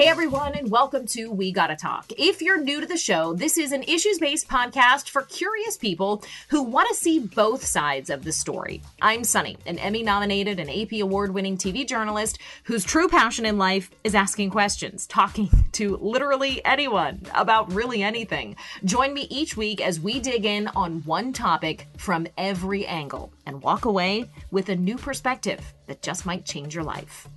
Hey 0.00 0.06
everyone, 0.06 0.54
and 0.54 0.70
welcome 0.70 1.04
to 1.08 1.30
We 1.30 1.52
Gotta 1.52 1.76
Talk. 1.76 2.10
If 2.16 2.40
you're 2.40 2.58
new 2.58 2.80
to 2.80 2.86
the 2.86 2.96
show, 2.96 3.34
this 3.34 3.58
is 3.58 3.70
an 3.70 3.82
issues 3.82 4.18
based 4.18 4.48
podcast 4.48 5.10
for 5.10 5.20
curious 5.20 5.76
people 5.76 6.24
who 6.48 6.62
want 6.62 6.88
to 6.88 6.94
see 6.94 7.18
both 7.18 7.66
sides 7.66 8.08
of 8.08 8.24
the 8.24 8.32
story. 8.32 8.80
I'm 9.02 9.20
Sonni, 9.24 9.58
an 9.66 9.78
Emmy 9.78 10.02
nominated 10.02 10.58
and 10.58 10.70
AP 10.70 11.02
award 11.02 11.34
winning 11.34 11.58
TV 11.58 11.86
journalist 11.86 12.38
whose 12.64 12.82
true 12.82 13.08
passion 13.08 13.44
in 13.44 13.58
life 13.58 13.90
is 14.02 14.14
asking 14.14 14.48
questions, 14.48 15.06
talking 15.06 15.50
to 15.72 15.98
literally 15.98 16.64
anyone 16.64 17.20
about 17.34 17.70
really 17.70 18.02
anything. 18.02 18.56
Join 18.86 19.12
me 19.12 19.26
each 19.28 19.54
week 19.54 19.82
as 19.86 20.00
we 20.00 20.18
dig 20.18 20.46
in 20.46 20.68
on 20.68 21.02
one 21.02 21.34
topic 21.34 21.88
from 21.98 22.26
every 22.38 22.86
angle 22.86 23.34
and 23.44 23.62
walk 23.62 23.84
away 23.84 24.30
with 24.50 24.70
a 24.70 24.76
new 24.76 24.96
perspective 24.96 25.60
that 25.88 26.00
just 26.00 26.24
might 26.24 26.46
change 26.46 26.74
your 26.74 26.84
life. 26.84 27.28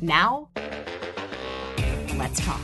Now, 0.00 0.50
let's 2.22 2.38
talk. 2.38 2.60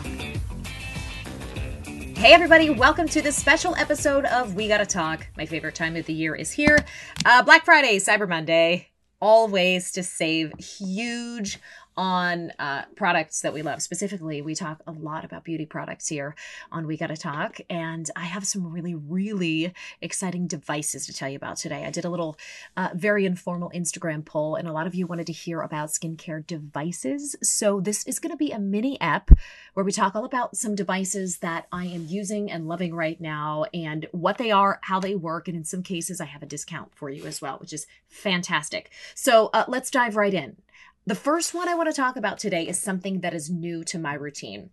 Hey, 2.16 2.32
everybody, 2.32 2.70
welcome 2.70 3.08
to 3.08 3.20
this 3.20 3.34
special 3.34 3.74
episode 3.74 4.24
of 4.26 4.54
We 4.54 4.68
Gotta 4.68 4.86
Talk. 4.86 5.26
My 5.36 5.46
favorite 5.46 5.74
time 5.74 5.96
of 5.96 6.06
the 6.06 6.12
year 6.12 6.36
is 6.36 6.52
here 6.52 6.84
uh, 7.26 7.42
Black 7.42 7.64
Friday, 7.64 7.98
Cyber 7.98 8.28
Monday, 8.28 8.86
all 9.20 9.48
ways 9.48 9.90
to 9.92 10.04
save 10.04 10.52
huge 10.60 11.58
on 11.98 12.52
uh, 12.60 12.84
products 12.94 13.40
that 13.40 13.52
we 13.52 13.60
love. 13.60 13.82
Specifically, 13.82 14.40
we 14.40 14.54
talk 14.54 14.80
a 14.86 14.92
lot 14.92 15.24
about 15.24 15.42
beauty 15.42 15.66
products 15.66 16.06
here 16.06 16.36
on 16.70 16.86
We 16.86 16.96
Gotta 16.96 17.16
Talk, 17.16 17.58
and 17.68 18.08
I 18.14 18.26
have 18.26 18.46
some 18.46 18.70
really, 18.70 18.94
really 18.94 19.74
exciting 20.00 20.46
devices 20.46 21.06
to 21.06 21.12
tell 21.12 21.28
you 21.28 21.34
about 21.34 21.56
today. 21.56 21.84
I 21.84 21.90
did 21.90 22.04
a 22.04 22.08
little 22.08 22.38
uh, 22.76 22.90
very 22.94 23.26
informal 23.26 23.72
Instagram 23.74 24.24
poll, 24.24 24.54
and 24.54 24.68
a 24.68 24.72
lot 24.72 24.86
of 24.86 24.94
you 24.94 25.08
wanted 25.08 25.26
to 25.26 25.32
hear 25.32 25.60
about 25.60 25.88
skincare 25.88 26.46
devices. 26.46 27.34
So, 27.42 27.80
this 27.80 28.06
is 28.06 28.20
going 28.20 28.30
to 28.30 28.36
be 28.36 28.52
a 28.52 28.60
mini 28.60 28.98
app 29.00 29.32
where 29.74 29.84
we 29.84 29.90
talk 29.90 30.14
all 30.14 30.24
about 30.24 30.56
some 30.56 30.76
devices 30.76 31.38
that 31.38 31.66
I 31.72 31.86
am 31.86 32.06
using 32.06 32.48
and 32.48 32.68
loving 32.68 32.94
right 32.94 33.20
now, 33.20 33.64
and 33.74 34.06
what 34.12 34.38
they 34.38 34.52
are, 34.52 34.78
how 34.82 35.00
they 35.00 35.16
work, 35.16 35.48
and 35.48 35.56
in 35.56 35.64
some 35.64 35.82
cases, 35.82 36.20
I 36.20 36.26
have 36.26 36.44
a 36.44 36.46
discount 36.46 36.94
for 36.94 37.10
you 37.10 37.26
as 37.26 37.42
well, 37.42 37.58
which 37.58 37.72
is 37.72 37.88
fantastic. 38.06 38.92
So, 39.16 39.50
uh, 39.52 39.64
let's 39.66 39.90
dive 39.90 40.14
right 40.14 40.32
in. 40.32 40.58
The 41.08 41.14
first 41.14 41.54
one 41.54 41.70
I 41.70 41.74
want 41.74 41.88
to 41.88 41.94
talk 41.94 42.16
about 42.16 42.36
today 42.36 42.68
is 42.68 42.78
something 42.78 43.20
that 43.20 43.32
is 43.32 43.48
new 43.48 43.82
to 43.84 43.98
my 43.98 44.12
routine. 44.12 44.68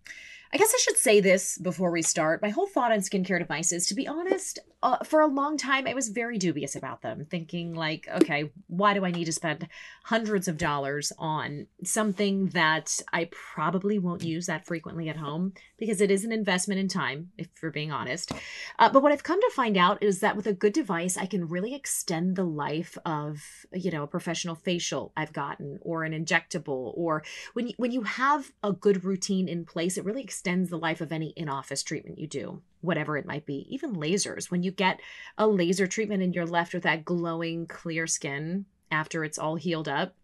I 0.56 0.58
guess 0.58 0.72
I 0.74 0.78
should 0.78 0.96
say 0.96 1.20
this 1.20 1.58
before 1.58 1.90
we 1.90 2.00
start. 2.00 2.40
My 2.40 2.48
whole 2.48 2.66
thought 2.66 2.90
on 2.90 3.00
skincare 3.00 3.38
devices, 3.38 3.86
to 3.88 3.94
be 3.94 4.08
honest, 4.08 4.58
uh, 4.82 5.04
for 5.04 5.20
a 5.20 5.26
long 5.26 5.58
time, 5.58 5.86
I 5.86 5.92
was 5.92 6.08
very 6.08 6.38
dubious 6.38 6.74
about 6.74 7.02
them, 7.02 7.26
thinking, 7.28 7.74
like, 7.74 8.08
okay, 8.22 8.50
why 8.66 8.94
do 8.94 9.04
I 9.04 9.10
need 9.10 9.26
to 9.26 9.32
spend 9.32 9.68
hundreds 10.04 10.48
of 10.48 10.56
dollars 10.56 11.12
on 11.18 11.66
something 11.84 12.46
that 12.50 13.00
I 13.12 13.28
probably 13.32 13.98
won't 13.98 14.24
use 14.24 14.46
that 14.46 14.64
frequently 14.64 15.10
at 15.10 15.18
home? 15.18 15.52
Because 15.76 16.00
it 16.00 16.10
is 16.10 16.24
an 16.24 16.32
investment 16.32 16.80
in 16.80 16.88
time, 16.88 17.32
if 17.36 17.48
we're 17.62 17.70
being 17.70 17.92
honest. 17.92 18.32
Uh, 18.78 18.88
but 18.88 19.02
what 19.02 19.12
I've 19.12 19.24
come 19.24 19.40
to 19.40 19.52
find 19.54 19.76
out 19.76 20.02
is 20.02 20.20
that 20.20 20.36
with 20.36 20.46
a 20.46 20.54
good 20.54 20.72
device, 20.72 21.18
I 21.18 21.26
can 21.26 21.48
really 21.48 21.74
extend 21.74 22.34
the 22.34 22.44
life 22.44 22.96
of, 23.04 23.42
you 23.74 23.90
know, 23.90 24.04
a 24.04 24.06
professional 24.06 24.54
facial 24.54 25.12
I've 25.18 25.34
gotten 25.34 25.80
or 25.82 26.04
an 26.04 26.12
injectable. 26.12 26.92
Or 26.96 27.24
when 27.52 27.66
you, 27.66 27.74
when 27.76 27.92
you 27.92 28.04
have 28.04 28.52
a 28.62 28.72
good 28.72 29.04
routine 29.04 29.48
in 29.48 29.66
place, 29.66 29.98
it 29.98 30.04
really 30.06 30.22
extends 30.22 30.45
the 30.46 30.78
life 30.78 31.00
of 31.00 31.12
any 31.12 31.28
in 31.30 31.48
office 31.48 31.82
treatment 31.82 32.18
you 32.18 32.26
do 32.26 32.62
whatever 32.80 33.16
it 33.16 33.26
might 33.26 33.44
be, 33.44 33.66
even 33.68 33.96
lasers. 33.96 34.50
When 34.50 34.62
you 34.62 34.70
get 34.70 35.00
a 35.36 35.46
laser 35.46 35.86
treatment 35.86 36.22
and 36.22 36.34
you're 36.34 36.46
left 36.46 36.72
with 36.72 36.84
that 36.84 37.04
glowing, 37.04 37.66
clear 37.66 38.06
skin 38.06 38.64
after 38.90 39.24
it's 39.24 39.38
all 39.38 39.56
healed 39.56 39.88
up, 39.88 40.14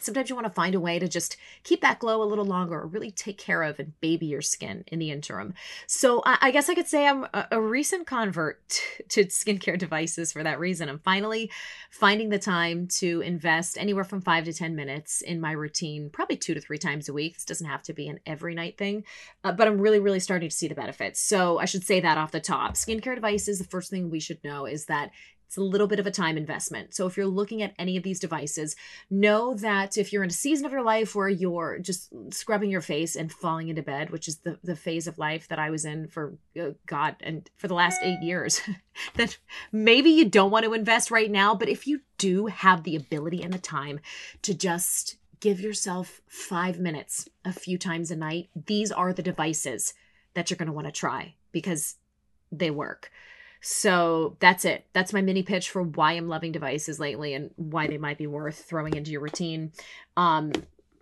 sometimes 0.00 0.28
you 0.28 0.36
want 0.36 0.46
to 0.46 0.52
find 0.52 0.74
a 0.74 0.80
way 0.80 0.98
to 0.98 1.08
just 1.08 1.36
keep 1.62 1.80
that 1.80 1.98
glow 1.98 2.22
a 2.22 2.24
little 2.24 2.44
longer 2.44 2.80
or 2.80 2.86
really 2.86 3.10
take 3.10 3.38
care 3.38 3.62
of 3.62 3.78
and 3.78 3.98
baby 4.00 4.26
your 4.26 4.42
skin 4.42 4.84
in 4.88 4.98
the 4.98 5.10
interim. 5.10 5.54
So 5.86 6.22
I, 6.24 6.50
guess 6.50 6.68
I 6.68 6.74
could 6.74 6.86
say 6.86 7.06
I'm 7.06 7.24
a, 7.34 7.48
a 7.52 7.60
recent 7.60 8.06
convert 8.06 8.68
to, 8.68 9.02
to 9.08 9.24
skincare 9.26 9.78
devices 9.78 10.32
for 10.32 10.42
that 10.42 10.58
reason. 10.58 10.88
I'm 10.88 10.98
finally 10.98 11.50
finding 11.90 12.28
the 12.28 12.38
time 12.38 12.88
to 12.98 13.20
invest 13.20 13.78
anywhere 13.78 14.04
from 14.04 14.20
five 14.20 14.44
to 14.44 14.52
10 14.52 14.74
minutes 14.74 15.20
in 15.20 15.40
my 15.40 15.52
routine, 15.52 16.10
probably 16.10 16.36
two 16.36 16.54
to 16.54 16.60
three 16.60 16.78
times 16.78 17.08
a 17.08 17.12
week. 17.12 17.34
This 17.34 17.44
doesn't 17.44 17.66
have 17.66 17.82
to 17.84 17.92
be 17.92 18.08
an 18.08 18.20
every 18.26 18.54
night 18.54 18.78
thing, 18.78 19.04
uh, 19.44 19.52
but 19.52 19.66
I'm 19.66 19.80
really, 19.80 19.98
really 19.98 20.20
starting 20.20 20.48
to 20.48 20.54
see 20.54 20.68
the 20.68 20.74
benefits. 20.74 21.20
So 21.20 21.58
I 21.58 21.64
should 21.64 21.84
say 21.84 22.00
that 22.00 22.18
off 22.18 22.32
the 22.32 22.40
top. 22.40 22.74
Skincare 22.74 23.14
devices, 23.14 23.58
the 23.58 23.64
first 23.64 23.90
thing 23.90 24.10
we 24.10 24.20
should 24.20 24.42
know 24.44 24.66
is 24.66 24.86
that 24.86 25.10
it's 25.46 25.56
a 25.56 25.62
little 25.62 25.86
bit 25.86 26.00
of 26.00 26.06
a 26.06 26.10
time 26.10 26.36
investment. 26.36 26.94
So 26.94 27.06
if 27.06 27.16
you're 27.16 27.26
looking 27.26 27.62
at 27.62 27.74
any 27.78 27.96
of 27.96 28.02
these 28.02 28.18
devices, 28.18 28.74
know 29.10 29.54
that 29.54 29.96
if 29.96 30.12
you're 30.12 30.24
in 30.24 30.30
a 30.30 30.32
season 30.32 30.66
of 30.66 30.72
your 30.72 30.82
life 30.82 31.14
where 31.14 31.28
you're 31.28 31.78
just 31.78 32.12
scrubbing 32.30 32.70
your 32.70 32.80
face 32.80 33.14
and 33.14 33.32
falling 33.32 33.68
into 33.68 33.82
bed, 33.82 34.10
which 34.10 34.26
is 34.26 34.38
the, 34.38 34.58
the 34.64 34.76
phase 34.76 35.06
of 35.06 35.18
life 35.18 35.46
that 35.48 35.58
I 35.58 35.70
was 35.70 35.84
in 35.84 36.08
for 36.08 36.36
uh, 36.60 36.70
God 36.86 37.16
and 37.20 37.48
for 37.56 37.68
the 37.68 37.74
last 37.74 38.00
eight 38.02 38.20
years, 38.22 38.60
that 39.14 39.38
maybe 39.70 40.10
you 40.10 40.28
don't 40.28 40.50
want 40.50 40.64
to 40.64 40.74
invest 40.74 41.10
right 41.10 41.30
now. 41.30 41.54
But 41.54 41.68
if 41.68 41.86
you 41.86 42.00
do 42.18 42.46
have 42.46 42.82
the 42.82 42.96
ability 42.96 43.42
and 43.42 43.52
the 43.52 43.58
time 43.58 44.00
to 44.42 44.52
just 44.52 45.16
give 45.38 45.60
yourself 45.60 46.22
five 46.26 46.80
minutes 46.80 47.28
a 47.44 47.52
few 47.52 47.78
times 47.78 48.10
a 48.10 48.16
night, 48.16 48.48
these 48.66 48.90
are 48.90 49.12
the 49.12 49.22
devices 49.22 49.94
that 50.34 50.50
you're 50.50 50.56
going 50.56 50.66
to 50.66 50.72
want 50.72 50.86
to 50.86 50.92
try 50.92 51.34
because 51.52 51.96
they 52.50 52.70
work. 52.70 53.10
So 53.68 54.36
that's 54.38 54.64
it. 54.64 54.86
That's 54.92 55.12
my 55.12 55.22
mini 55.22 55.42
pitch 55.42 55.70
for 55.70 55.82
why 55.82 56.12
I'm 56.12 56.28
loving 56.28 56.52
devices 56.52 57.00
lately 57.00 57.34
and 57.34 57.50
why 57.56 57.88
they 57.88 57.98
might 57.98 58.16
be 58.16 58.28
worth 58.28 58.64
throwing 58.64 58.94
into 58.94 59.10
your 59.10 59.22
routine. 59.22 59.72
Um, 60.16 60.52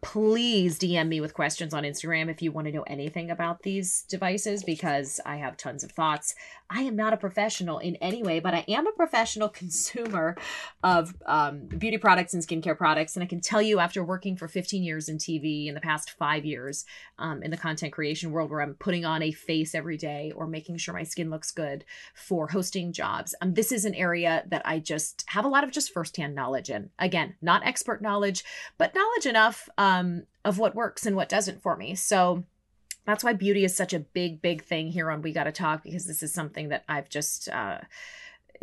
please 0.01 0.79
DM 0.79 1.09
me 1.09 1.21
with 1.21 1.35
questions 1.35 1.75
on 1.75 1.83
Instagram 1.83 2.31
if 2.31 2.41
you 2.41 2.53
want 2.53 2.67
to 2.67 2.73
know 2.73 2.85
anything 2.87 3.31
about 3.31 3.65
these 3.65 4.05
devices 4.09 4.65
because 4.65 5.21
I 5.27 5.37
have 5.37 5.59
tons 5.59 5.85
of 5.85 5.93
thoughts. 5.93 6.35
I 6.75 6.83
am 6.83 6.97
not 6.97 7.13
a 7.13 7.17
professional 7.17 7.79
in 7.79 7.95
any 7.97 8.23
way, 8.25 8.41
but 8.41 8.53
I 8.53 8.65
am 8.67 8.89
a 8.89 8.93
professional 8.93 9.49
consumer 9.61 10.37
of 10.83 11.15
um, 11.25 11.67
beauty 11.67 11.99
products 11.99 12.35
and 12.35 12.43
skincare 12.43 12.77
products. 12.77 13.15
And 13.15 13.23
I 13.23 13.27
can 13.27 13.41
tell 13.41 13.63
you, 13.63 13.79
after 13.79 14.03
working 14.03 14.37
for 14.37 14.49
15 14.49 14.83
years 14.83 15.09
in 15.09 15.19
TV 15.19 15.69
in 15.69 15.75
the 15.75 15.81
past 15.81 16.11
five 16.11 16.45
years 16.45 16.85
um, 17.21 17.45
in 17.45 17.53
the 17.53 17.57
content 17.57 17.93
creation 17.93 18.33
world, 18.33 18.51
where 18.51 18.61
I'm 18.61 18.75
putting 18.75 19.05
on 19.05 19.23
a 19.23 19.31
face 19.31 19.73
every 19.75 19.97
day 19.97 20.33
or 20.35 20.49
making 20.49 20.79
sure 20.79 20.95
my 20.95 21.05
skin 21.05 21.31
looks 21.31 21.53
good 21.53 21.85
for 22.13 22.49
hosting 22.49 22.93
jobs, 22.93 23.37
um, 23.41 23.55
this 23.55 23.71
is 23.71 23.85
an 23.85 23.95
area 23.95 24.43
that 24.49 24.63
I 24.65 24.81
just 24.81 25.25
have 25.29 25.45
a 25.45 25.49
lot 25.49 25.63
of 25.63 25.71
just 25.71 25.93
firsthand 25.93 26.35
knowledge 26.35 26.71
in. 26.71 26.91
Again, 26.99 27.37
not 27.41 27.65
expert 27.65 28.03
knowledge, 28.03 28.45
but 28.79 28.95
knowledge 28.97 29.27
enough. 29.27 29.69
Um, 29.79 30.25
of 30.45 30.59
what 30.59 30.75
works 30.75 31.07
and 31.07 31.17
what 31.17 31.29
doesn't 31.29 31.63
for 31.63 31.75
me. 31.75 31.95
So 31.95 32.45
that's 33.07 33.23
why 33.23 33.33
beauty 33.33 33.65
is 33.65 33.77
such 33.77 33.93
a 33.93 34.01
big, 34.01 34.41
big 34.41 34.65
thing 34.65 34.91
here 34.91 35.11
on 35.11 35.23
We 35.23 35.33
Gotta 35.33 35.53
Talk 35.53 35.83
because 35.83 36.07
this 36.07 36.23
is 36.23 36.33
something 36.33 36.69
that 36.71 36.85
I've 36.89 37.09
just 37.09 37.49
uh, 37.49 37.81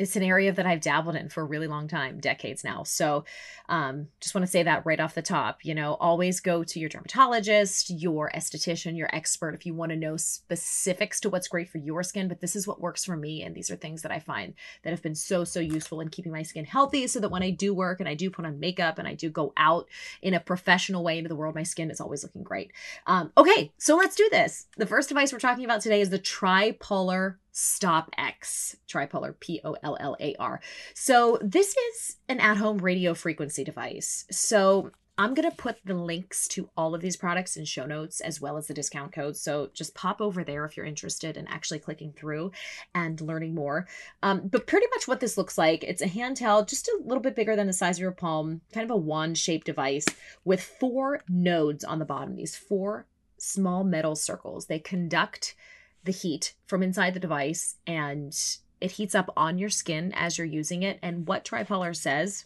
it's 0.02 0.16
an 0.16 0.24
area 0.24 0.52
that 0.52 0.66
I've 0.66 0.82
dabbled 0.82 1.16
in 1.16 1.30
for 1.30 1.42
a 1.42 1.46
really 1.46 1.68
long 1.68 1.88
time, 1.88 2.20
decades 2.20 2.64
now. 2.64 2.84
So, 2.84 3.24
um, 3.70 4.08
just 4.20 4.34
want 4.34 4.46
to 4.46 4.52
say 4.52 4.64
that 4.64 4.86
right 4.86 5.00
off 5.00 5.14
the 5.14 5.22
top. 5.22 5.64
You 5.64 5.76
know, 5.76 5.94
always 6.00 6.40
go 6.40 6.64
to 6.64 6.80
your 6.80 6.90
dermatologist, 6.90 7.90
your 7.90 8.32
esthetician, 8.36 8.98
your 8.98 9.14
expert 9.14 9.54
if 9.54 9.66
you 9.66 9.74
want 9.74 9.92
to 9.92 9.96
know 9.96 10.18
specifics 10.18 11.20
to 11.22 11.30
what's 11.30 11.48
great 11.48 11.70
for 11.70 11.78
your 11.78 12.04
skin. 12.04 12.28
But 12.28 12.42
this 12.42 12.56
is 12.56 12.68
what 12.68 12.82
works 12.82 13.06
for 13.06 13.16
me, 13.16 13.44
and 13.44 13.56
these 13.56 13.70
are 13.70 13.76
things 13.76 14.02
that 14.02 14.12
I 14.12 14.20
find 14.20 14.56
that 14.84 14.90
have 14.90 15.04
been 15.04 15.16
so 15.16 15.44
so 15.44 15.60
useful 15.60 16.02
in 16.02 16.10
keeping 16.10 16.32
my 16.32 16.44
skin 16.44 16.66
healthy, 16.66 17.08
so 17.08 17.20
that 17.20 17.32
when 17.32 17.44
I 17.44 17.52
do 17.52 17.74
work 17.74 18.00
and 18.00 18.10
I 18.10 18.16
do 18.16 18.30
put 18.30 18.46
on 18.46 18.60
makeup 18.60 18.98
and 18.98 19.08
I 19.08 19.14
do 19.14 19.30
go 19.30 19.54
out 19.56 19.88
in 20.22 20.34
a 20.34 20.40
professional 20.40 21.04
way 21.04 21.18
into 21.18 21.30
the 21.30 21.36
world, 21.36 21.56
my 21.56 21.64
skin 21.64 21.92
is 21.92 22.02
always 22.02 22.24
looking 22.24 22.44
great. 22.44 22.72
Um, 23.06 23.32
okay, 23.38 23.72
so 23.78 23.96
let's 23.96 24.16
do 24.16 24.28
this. 24.32 24.68
The 24.78 24.88
first 24.88 25.10
device 25.10 25.32
we're 25.32 25.40
talking 25.40 25.66
about 25.66 25.82
today 25.82 26.02
is 26.02 26.10
the 26.10 26.20
TriPollar 26.20 27.36
Stop 27.52 28.10
X, 28.18 28.78
tripollar, 28.88 29.40
P 29.40 29.62
O 29.64 29.76
L 29.84 29.98
L 30.00 30.16
A 30.20 30.36
R. 30.40 30.62
So, 30.94 31.38
this 31.42 31.76
is 31.76 32.18
an 32.30 32.40
at 32.40 32.58
home 32.58 32.78
radio 32.78 33.14
frequency 33.14 33.64
device. 33.64 34.26
So, 34.32 34.92
I'm 35.18 35.36
going 35.36 35.48
to 35.50 35.56
put 35.56 35.78
the 35.86 35.94
links 35.94 36.48
to 36.48 36.70
all 36.76 36.96
of 36.96 37.02
these 37.02 37.16
products 37.16 37.56
in 37.56 37.66
show 37.66 37.86
notes 37.86 38.22
as 38.22 38.42
well 38.42 38.58
as 38.58 38.66
the 38.66 38.74
discount 38.74 39.12
codes. 39.12 39.40
So 39.40 39.70
just 39.72 39.94
pop 39.94 40.20
over 40.20 40.44
there 40.44 40.66
if 40.66 40.76
you're 40.76 40.86
interested 40.86 41.38
in 41.38 41.48
actually 41.48 41.78
clicking 41.78 42.14
through 42.14 42.52
and 42.96 43.22
learning 43.22 43.54
more. 43.54 43.88
Um, 44.24 44.48
but 44.48 44.66
pretty 44.66 44.88
much 44.96 45.08
what 45.08 45.20
this 45.20 45.38
looks 45.38 45.60
like 45.60 45.84
it's 45.84 46.02
a 46.02 46.08
handheld, 46.08 46.70
just 46.70 46.88
a 46.88 47.00
little 47.04 47.22
bit 47.22 47.36
bigger 47.36 47.56
than 47.56 47.68
the 47.68 47.74
size 47.74 47.98
of 47.98 48.02
your 48.02 48.12
palm, 48.12 48.62
kind 48.74 48.84
of 48.84 48.92
a 48.92 48.98
wand 48.98 49.38
shaped 49.38 49.68
device 49.68 50.06
with 50.44 50.64
four 50.64 51.22
nodes 51.30 51.84
on 51.84 52.00
the 52.00 52.06
bottom, 52.06 52.36
these 52.36 52.56
four 52.56 53.06
small 53.38 53.84
metal 53.84 54.16
circles. 54.16 54.66
They 54.66 54.80
conduct 54.80 55.56
the 56.04 56.12
heat 56.12 56.54
from 56.66 56.84
inside 56.84 57.14
the 57.14 57.20
device 57.20 57.76
and 57.86 58.36
it 58.80 58.92
heats 58.92 59.14
up 59.14 59.32
on 59.38 59.58
your 59.58 59.70
skin 59.70 60.12
as 60.16 60.38
you're 60.38 60.48
using 60.48 60.84
it. 60.84 61.00
And 61.02 61.28
what 61.28 61.46
TriPollar 61.46 61.96
says 61.96 62.46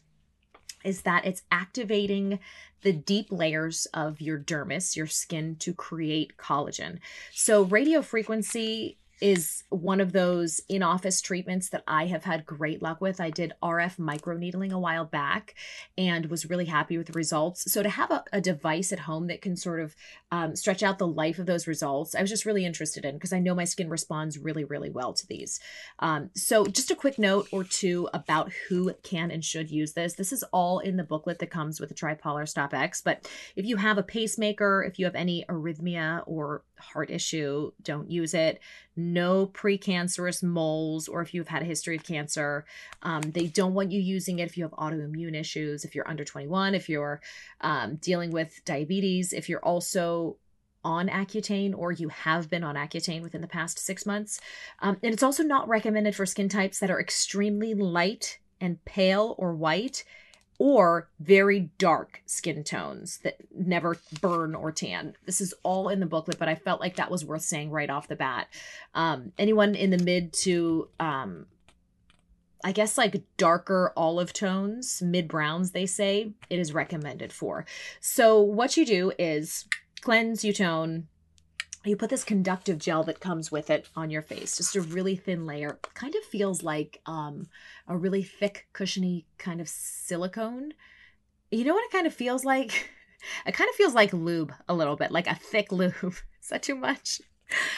is 0.83 1.01
that 1.01 1.25
it's 1.25 1.43
activating 1.51 2.39
the 2.81 2.93
deep 2.93 3.27
layers 3.31 3.87
of 3.93 4.21
your 4.21 4.37
dermis, 4.37 4.95
your 4.95 5.07
skin, 5.07 5.55
to 5.57 5.73
create 5.73 6.37
collagen. 6.37 6.99
So, 7.33 7.63
radio 7.63 8.01
frequency 8.01 8.99
is 9.21 9.63
one 9.69 10.01
of 10.01 10.11
those 10.11 10.61
in 10.67 10.83
office 10.83 11.21
treatments 11.21 11.69
that 11.69 11.83
I 11.87 12.07
have 12.07 12.23
had 12.23 12.45
great 12.45 12.81
luck 12.81 13.01
with. 13.01 13.21
I 13.21 13.29
did 13.29 13.53
RF 13.63 13.97
microneedling 13.97 14.71
a 14.71 14.79
while 14.79 15.05
back 15.05 15.55
and 15.97 16.25
was 16.27 16.49
really 16.49 16.65
happy 16.65 16.97
with 16.97 17.07
the 17.07 17.13
results. 17.13 17.71
So 17.71 17.81
to 17.81 17.89
have 17.89 18.11
a, 18.11 18.23
a 18.33 18.41
device 18.41 18.91
at 18.91 18.99
home 18.99 19.27
that 19.27 19.41
can 19.41 19.55
sort 19.55 19.79
of 19.79 19.95
um, 20.31 20.55
stretch 20.55 20.83
out 20.83 20.97
the 20.97 21.07
life 21.07 21.39
of 21.39 21.45
those 21.45 21.67
results, 21.67 22.15
I 22.15 22.21
was 22.21 22.29
just 22.29 22.45
really 22.45 22.65
interested 22.65 23.05
in 23.05 23.15
because 23.15 23.33
I 23.33 23.39
know 23.39 23.55
my 23.55 23.63
skin 23.63 23.89
responds 23.89 24.37
really, 24.37 24.63
really 24.63 24.89
well 24.89 25.13
to 25.13 25.27
these. 25.27 25.59
Um, 25.99 26.29
so 26.35 26.65
just 26.65 26.91
a 26.91 26.95
quick 26.95 27.17
note 27.17 27.47
or 27.51 27.63
two 27.63 28.09
about 28.13 28.51
who 28.67 28.93
can 29.03 29.31
and 29.31 29.43
should 29.43 29.71
use 29.71 29.93
this. 29.93 30.13
This 30.13 30.33
is 30.33 30.43
all 30.51 30.79
in 30.79 30.97
the 30.97 31.03
booklet 31.03 31.39
that 31.39 31.49
comes 31.49 31.79
with 31.79 31.89
the 31.89 31.95
TriPollar 31.95 32.47
Stop 32.47 32.73
X. 32.73 33.01
But 33.01 33.29
if 33.55 33.65
you 33.65 33.77
have 33.77 33.97
a 33.97 34.03
pacemaker, 34.03 34.83
if 34.83 34.99
you 34.99 35.05
have 35.05 35.15
any 35.15 35.45
arrhythmia 35.49 36.23
or 36.25 36.63
heart 36.77 37.09
issue, 37.09 37.71
don't 37.81 38.09
use 38.09 38.33
it. 38.33 38.59
No 38.95 39.47
precancerous 39.47 40.41
moles, 40.43 41.07
or 41.07 41.21
if 41.21 41.33
you've 41.33 41.47
had 41.47 41.61
a 41.61 41.65
history 41.65 41.95
of 41.95 42.03
cancer. 42.03 42.65
Um, 43.03 43.21
they 43.21 43.47
don't 43.47 43.73
want 43.73 43.91
you 43.91 43.99
using 43.99 44.39
it 44.39 44.45
if 44.45 44.57
you 44.57 44.63
have 44.63 44.71
autoimmune 44.71 45.35
issues, 45.35 45.85
if 45.85 45.95
you're 45.95 46.07
under 46.07 46.23
21, 46.23 46.75
if 46.75 46.89
you're 46.89 47.21
um, 47.61 47.95
dealing 47.95 48.31
with 48.31 48.63
diabetes, 48.65 49.33
if 49.33 49.49
you're 49.49 49.63
also 49.63 50.37
on 50.83 51.09
Accutane 51.09 51.73
or 51.75 51.91
you 51.91 52.09
have 52.09 52.49
been 52.49 52.63
on 52.63 52.75
Accutane 52.75 53.23
within 53.23 53.41
the 53.41 53.47
past 53.47 53.79
six 53.79 54.05
months. 54.05 54.39
Um, 54.79 54.97
and 55.01 55.11
it's 55.11 55.23
also 55.23 55.43
not 55.43 55.67
recommended 55.67 56.15
for 56.15 56.25
skin 56.25 56.47
types 56.47 56.79
that 56.79 56.91
are 56.91 57.01
extremely 57.01 57.73
light 57.73 58.37
and 58.61 58.83
pale 58.85 59.35
or 59.39 59.53
white 59.53 60.03
or 60.57 61.09
very 61.19 61.71
dark 61.77 62.21
skin 62.25 62.63
tones 62.63 63.19
that 63.23 63.37
never 63.53 63.97
burn 64.21 64.55
or 64.55 64.71
tan. 64.71 65.15
This 65.25 65.41
is 65.41 65.53
all 65.63 65.89
in 65.89 65.99
the 65.99 66.05
booklet, 66.05 66.39
but 66.39 66.47
I 66.47 66.55
felt 66.55 66.79
like 66.79 66.95
that 66.95 67.11
was 67.11 67.25
worth 67.25 67.41
saying 67.41 67.71
right 67.71 67.89
off 67.89 68.07
the 68.07 68.15
bat. 68.15 68.47
Um, 68.93 69.33
anyone 69.37 69.75
in 69.75 69.89
the 69.89 69.97
mid 69.97 70.31
to, 70.43 70.89
um, 70.99 71.47
I 72.63 72.71
guess, 72.71 72.97
like 72.97 73.21
darker 73.37 73.91
olive 73.97 74.31
tones, 74.31 75.01
mid 75.01 75.27
browns, 75.27 75.71
they 75.71 75.85
say, 75.85 76.31
it 76.49 76.59
is 76.59 76.73
recommended 76.73 77.33
for. 77.33 77.65
So, 77.99 78.39
what 78.39 78.77
you 78.77 78.85
do 78.85 79.11
is 79.19 79.65
cleanse, 80.01 80.45
you 80.45 80.53
tone, 80.53 81.07
you 81.89 81.95
put 81.95 82.09
this 82.09 82.23
conductive 82.23 82.77
gel 82.77 83.03
that 83.03 83.19
comes 83.19 83.51
with 83.51 83.69
it 83.69 83.87
on 83.95 84.09
your 84.09 84.21
face 84.21 84.57
just 84.57 84.75
a 84.75 84.81
really 84.81 85.15
thin 85.15 85.45
layer. 85.45 85.79
Kind 85.93 86.15
of 86.15 86.23
feels 86.23 86.63
like 86.63 87.01
um, 87.05 87.47
a 87.87 87.97
really 87.97 88.23
thick 88.23 88.67
cushiony 88.73 89.25
kind 89.37 89.61
of 89.61 89.69
silicone. 89.69 90.73
You 91.51 91.63
know 91.63 91.73
what 91.73 91.85
it 91.85 91.91
kind 91.91 92.07
of 92.07 92.13
feels 92.13 92.45
like? 92.45 92.89
It 93.47 93.55
kind 93.55 93.67
of 93.67 93.75
feels 93.75 93.95
like 93.95 94.13
lube 94.13 94.53
a 94.69 94.75
little 94.75 94.95
bit 94.95 95.09
like 95.09 95.25
a 95.25 95.33
thick 95.33 95.71
lube. 95.71 95.95
Is 96.03 96.49
that 96.51 96.61
too 96.61 96.75
much? 96.75 97.21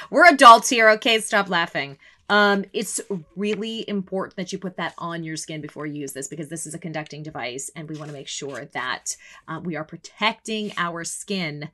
We're 0.10 0.28
adults 0.28 0.68
here 0.68 0.90
okay? 0.90 1.22
Stop 1.22 1.48
laughing. 1.48 1.98
Um, 2.30 2.66
it's 2.74 3.00
really 3.36 3.88
important 3.88 4.36
that 4.36 4.52
you 4.52 4.60
put 4.60 4.76
that 4.78 4.94
on 4.98 5.24
your 5.24 5.38
skin 5.38 5.62
before 5.62 5.86
you 5.86 6.02
use 6.02 6.12
this 6.12 6.28
because 6.28 6.50
this 6.50 6.66
is 6.66 6.74
a 6.74 6.80
conducting 6.80 7.24
device 7.24 7.72
and 7.76 7.88
we 7.88 7.96
want 7.96 8.10
to 8.10 8.14
make 8.14 8.28
sure 8.28 8.66
that 8.74 9.16
uh, 9.48 9.62
we 9.64 9.78
are 9.78 9.86
protecting 9.86 10.74
our 10.78 11.06
skin 11.06 11.70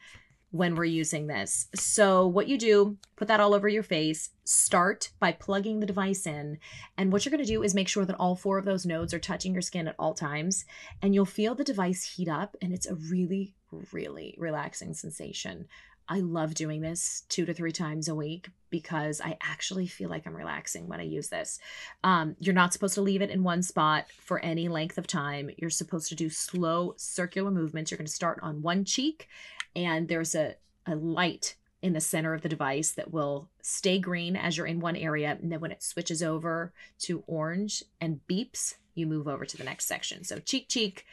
when 0.53 0.75
we're 0.75 0.85
using 0.85 1.25
this. 1.25 1.67
So 1.73 2.27
what 2.27 2.47
you 2.47 2.59
do, 2.59 2.97
put 3.15 3.27
that 3.27 3.39
all 3.39 3.55
over 3.55 3.67
your 3.67 3.81
face, 3.81 4.29
start 4.43 5.09
by 5.19 5.31
plugging 5.31 5.79
the 5.79 5.87
device 5.87 6.27
in. 6.27 6.59
And 6.95 7.11
what 7.11 7.25
you're 7.25 7.31
going 7.31 7.43
to 7.43 7.51
do 7.51 7.63
is 7.63 7.73
make 7.73 7.87
sure 7.87 8.05
that 8.05 8.19
all 8.19 8.35
four 8.35 8.59
of 8.59 8.65
those 8.65 8.85
nodes 8.85 9.15
are 9.15 9.19
touching 9.19 9.53
your 9.53 9.63
skin 9.63 9.87
at 9.87 9.95
all 9.97 10.13
times. 10.13 10.63
And 11.01 11.15
you'll 11.15 11.25
feel 11.25 11.55
the 11.55 11.63
device 11.63 12.03
heat 12.03 12.29
up 12.29 12.55
and 12.61 12.71
it's 12.71 12.85
a 12.85 12.93
really, 12.93 13.55
really 13.91 14.35
relaxing 14.37 14.93
sensation. 14.93 15.65
I 16.07 16.19
love 16.19 16.53
doing 16.53 16.81
this 16.81 17.23
two 17.29 17.45
to 17.45 17.53
three 17.53 17.71
times 17.71 18.07
a 18.07 18.13
week 18.13 18.49
because 18.69 19.21
I 19.21 19.37
actually 19.41 19.87
feel 19.87 20.09
like 20.09 20.27
I'm 20.27 20.35
relaxing 20.35 20.87
when 20.87 20.99
I 20.99 21.03
use 21.03 21.29
this. 21.29 21.59
Um, 22.03 22.35
you're 22.39 22.53
not 22.53 22.73
supposed 22.73 22.95
to 22.95 23.01
leave 23.01 23.21
it 23.23 23.29
in 23.31 23.41
one 23.41 23.63
spot 23.63 24.05
for 24.19 24.37
any 24.39 24.67
length 24.67 24.99
of 24.99 25.07
time. 25.07 25.49
You're 25.57 25.69
supposed 25.71 26.09
to 26.09 26.15
do 26.15 26.29
slow 26.29 26.93
circular 26.97 27.49
movements. 27.49 27.89
You're 27.89 27.97
going 27.97 28.05
to 28.05 28.11
start 28.11 28.39
on 28.43 28.61
one 28.61 28.85
cheek 28.85 29.29
and 29.75 30.07
there's 30.07 30.35
a, 30.35 30.55
a 30.85 30.95
light 30.95 31.55
in 31.81 31.93
the 31.93 31.99
center 31.99 32.33
of 32.33 32.41
the 32.41 32.49
device 32.49 32.91
that 32.91 33.11
will 33.11 33.49
stay 33.61 33.99
green 33.99 34.35
as 34.35 34.55
you're 34.55 34.65
in 34.65 34.79
one 34.79 34.95
area. 34.95 35.37
And 35.41 35.51
then 35.51 35.59
when 35.59 35.71
it 35.71 35.83
switches 35.83 36.23
over 36.23 36.71
to 36.99 37.23
orange 37.27 37.83
and 37.99 38.21
beeps, 38.29 38.75
you 38.95 39.05
move 39.05 39.27
over 39.27 39.45
to 39.45 39.57
the 39.57 39.65
next 39.65 39.85
section. 39.85 40.23
So 40.23 40.39
cheek, 40.39 40.69
cheek, 40.69 41.05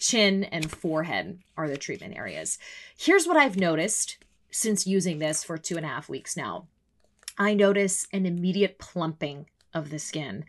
chin, 0.00 0.44
and 0.44 0.70
forehead 0.70 1.40
are 1.56 1.68
the 1.68 1.76
treatment 1.76 2.16
areas. 2.16 2.58
Here's 2.96 3.26
what 3.26 3.36
I've 3.36 3.58
noticed 3.58 4.16
since 4.50 4.86
using 4.86 5.18
this 5.18 5.44
for 5.44 5.58
two 5.58 5.76
and 5.76 5.84
a 5.84 5.88
half 5.88 6.08
weeks 6.08 6.36
now. 6.36 6.66
I 7.36 7.52
notice 7.52 8.06
an 8.12 8.24
immediate 8.24 8.78
plumping 8.78 9.46
of 9.74 9.90
the 9.90 9.98
skin. 9.98 10.46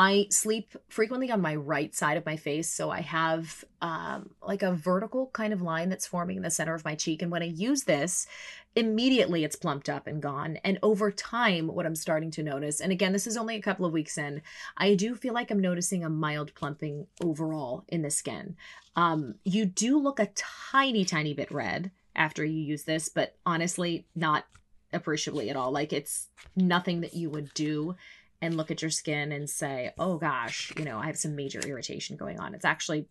I 0.00 0.28
sleep 0.30 0.76
frequently 0.88 1.28
on 1.32 1.40
my 1.40 1.56
right 1.56 1.92
side 1.92 2.16
of 2.16 2.24
my 2.24 2.36
face, 2.36 2.72
so 2.72 2.88
I 2.88 3.00
have 3.00 3.64
um, 3.82 4.30
like 4.40 4.62
a 4.62 4.72
vertical 4.72 5.26
kind 5.32 5.52
of 5.52 5.60
line 5.60 5.88
that's 5.88 6.06
forming 6.06 6.36
in 6.36 6.44
the 6.44 6.52
center 6.52 6.72
of 6.72 6.84
my 6.84 6.94
cheek. 6.94 7.20
And 7.20 7.32
when 7.32 7.42
I 7.42 7.46
use 7.46 7.82
this, 7.82 8.28
immediately 8.76 9.42
it's 9.42 9.56
plumped 9.56 9.88
up 9.88 10.06
and 10.06 10.22
gone. 10.22 10.58
And 10.62 10.78
over 10.84 11.10
time, 11.10 11.66
what 11.66 11.84
I'm 11.84 11.96
starting 11.96 12.30
to 12.30 12.44
notice, 12.44 12.80
and 12.80 12.92
again, 12.92 13.12
this 13.12 13.26
is 13.26 13.36
only 13.36 13.56
a 13.56 13.60
couple 13.60 13.86
of 13.86 13.92
weeks 13.92 14.16
in, 14.16 14.40
I 14.76 14.94
do 14.94 15.16
feel 15.16 15.34
like 15.34 15.50
I'm 15.50 15.58
noticing 15.58 16.04
a 16.04 16.08
mild 16.08 16.54
plumping 16.54 17.08
overall 17.20 17.82
in 17.88 18.02
the 18.02 18.10
skin. 18.10 18.54
Um, 18.94 19.34
you 19.42 19.64
do 19.64 19.98
look 19.98 20.20
a 20.20 20.30
tiny, 20.70 21.04
tiny 21.04 21.34
bit 21.34 21.50
red 21.50 21.90
after 22.14 22.44
you 22.44 22.60
use 22.60 22.84
this, 22.84 23.08
but 23.08 23.34
honestly, 23.44 24.06
not 24.14 24.44
appreciably 24.92 25.50
at 25.50 25.56
all. 25.56 25.72
Like 25.72 25.92
it's 25.92 26.28
nothing 26.54 27.00
that 27.00 27.14
you 27.14 27.30
would 27.30 27.52
do 27.54 27.96
and 28.40 28.56
look 28.56 28.70
at 28.70 28.82
your 28.82 28.90
skin 28.90 29.32
and 29.32 29.48
say, 29.48 29.92
oh 29.98 30.16
gosh, 30.16 30.72
you 30.76 30.84
know, 30.84 30.98
I 30.98 31.06
have 31.06 31.18
some 31.18 31.34
major 31.34 31.60
irritation 31.60 32.16
going 32.16 32.38
on. 32.38 32.54
It's 32.54 32.64
actually 32.64 33.06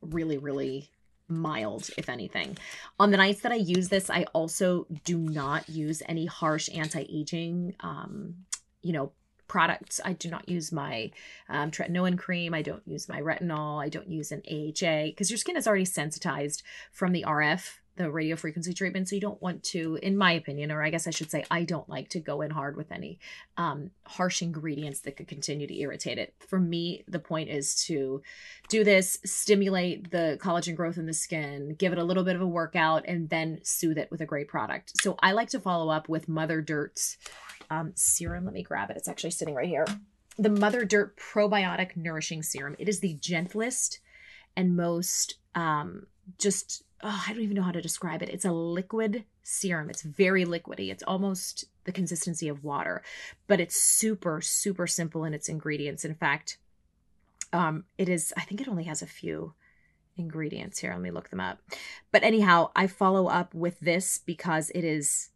really, 0.00 0.38
really 0.38 0.90
mild, 1.28 1.90
if 1.96 2.08
anything. 2.08 2.56
On 3.00 3.10
the 3.10 3.16
nights 3.16 3.40
that 3.40 3.52
I 3.52 3.56
use 3.56 3.88
this, 3.88 4.10
I 4.10 4.24
also 4.32 4.86
do 5.04 5.18
not 5.18 5.68
use 5.68 6.02
any 6.06 6.26
harsh 6.26 6.68
anti-aging, 6.72 7.74
um, 7.80 8.34
you 8.82 8.92
know, 8.92 9.12
products. 9.48 10.00
I 10.04 10.12
do 10.12 10.30
not 10.30 10.48
use 10.48 10.72
my 10.72 11.10
um, 11.48 11.70
tretinoin 11.70 12.18
cream. 12.18 12.54
I 12.54 12.62
don't 12.62 12.86
use 12.86 13.08
my 13.08 13.20
retinol. 13.20 13.82
I 13.82 13.88
don't 13.88 14.08
use 14.08 14.32
an 14.32 14.42
AHA 14.50 15.06
because 15.06 15.30
your 15.30 15.38
skin 15.38 15.56
is 15.56 15.66
already 15.66 15.84
sensitized 15.84 16.62
from 16.92 17.12
the 17.12 17.24
RF 17.26 17.78
the 17.96 18.10
radio 18.10 18.36
frequency 18.36 18.74
treatment. 18.74 19.08
So 19.08 19.14
you 19.14 19.20
don't 19.20 19.40
want 19.40 19.62
to, 19.64 19.98
in 20.02 20.16
my 20.16 20.32
opinion, 20.32 20.72
or 20.72 20.82
I 20.82 20.90
guess 20.90 21.06
I 21.06 21.10
should 21.10 21.30
say, 21.30 21.44
I 21.50 21.62
don't 21.62 21.88
like 21.88 22.08
to 22.10 22.20
go 22.20 22.40
in 22.42 22.50
hard 22.50 22.76
with 22.76 22.90
any 22.90 23.18
um, 23.56 23.90
harsh 24.04 24.42
ingredients 24.42 25.00
that 25.00 25.16
could 25.16 25.28
continue 25.28 25.66
to 25.66 25.78
irritate 25.78 26.18
it. 26.18 26.34
For 26.48 26.58
me, 26.58 27.04
the 27.06 27.18
point 27.18 27.50
is 27.50 27.74
to 27.86 28.22
do 28.68 28.82
this, 28.82 29.18
stimulate 29.24 30.10
the 30.10 30.38
collagen 30.40 30.74
growth 30.74 30.98
in 30.98 31.06
the 31.06 31.12
skin, 31.12 31.76
give 31.78 31.92
it 31.92 31.98
a 31.98 32.04
little 32.04 32.24
bit 32.24 32.36
of 32.36 32.42
a 32.42 32.46
workout, 32.46 33.04
and 33.06 33.28
then 33.28 33.60
soothe 33.62 33.98
it 33.98 34.10
with 34.10 34.20
a 34.20 34.26
great 34.26 34.48
product. 34.48 35.00
So 35.00 35.16
I 35.20 35.32
like 35.32 35.50
to 35.50 35.60
follow 35.60 35.90
up 35.90 36.08
with 36.08 36.28
Mother 36.28 36.60
Dirt's 36.60 37.16
um, 37.70 37.92
serum. 37.94 38.44
Let 38.44 38.54
me 38.54 38.62
grab 38.62 38.90
it. 38.90 38.96
It's 38.96 39.08
actually 39.08 39.30
sitting 39.30 39.54
right 39.54 39.68
here. 39.68 39.86
The 40.36 40.50
Mother 40.50 40.84
Dirt 40.84 41.16
Probiotic 41.16 41.96
Nourishing 41.96 42.42
Serum. 42.42 42.74
It 42.78 42.88
is 42.88 42.98
the 42.98 43.14
gentlest 43.20 44.00
and 44.56 44.76
most 44.76 45.36
um, 45.54 46.06
just 46.38 46.82
oh, 47.04 47.24
I 47.28 47.32
don't 47.32 47.42
even 47.42 47.54
know 47.54 47.62
how 47.62 47.70
to 47.70 47.82
describe 47.82 48.22
it. 48.22 48.30
It's 48.30 48.46
a 48.46 48.52
liquid 48.52 49.24
serum. 49.42 49.90
It's 49.90 50.02
very 50.02 50.44
liquidy. 50.46 50.90
It's 50.90 51.02
almost 51.02 51.66
the 51.84 51.92
consistency 51.92 52.48
of 52.48 52.64
water, 52.64 53.02
but 53.46 53.60
it's 53.60 53.76
super, 53.76 54.40
super 54.40 54.86
simple 54.86 55.24
in 55.24 55.34
its 55.34 55.48
ingredients. 55.48 56.04
In 56.04 56.14
fact, 56.14 56.56
um, 57.52 57.84
it 57.98 58.08
is, 58.08 58.32
I 58.38 58.40
think 58.40 58.62
it 58.62 58.68
only 58.68 58.84
has 58.84 59.02
a 59.02 59.06
few 59.06 59.52
ingredients 60.16 60.78
here. 60.78 60.92
Let 60.92 61.02
me 61.02 61.10
look 61.10 61.28
them 61.28 61.40
up. 61.40 61.58
But 62.10 62.22
anyhow, 62.22 62.70
I 62.74 62.86
follow 62.86 63.26
up 63.26 63.54
with 63.54 63.78
this 63.80 64.18
because 64.18 64.70
it 64.70 64.82
is 64.82 65.28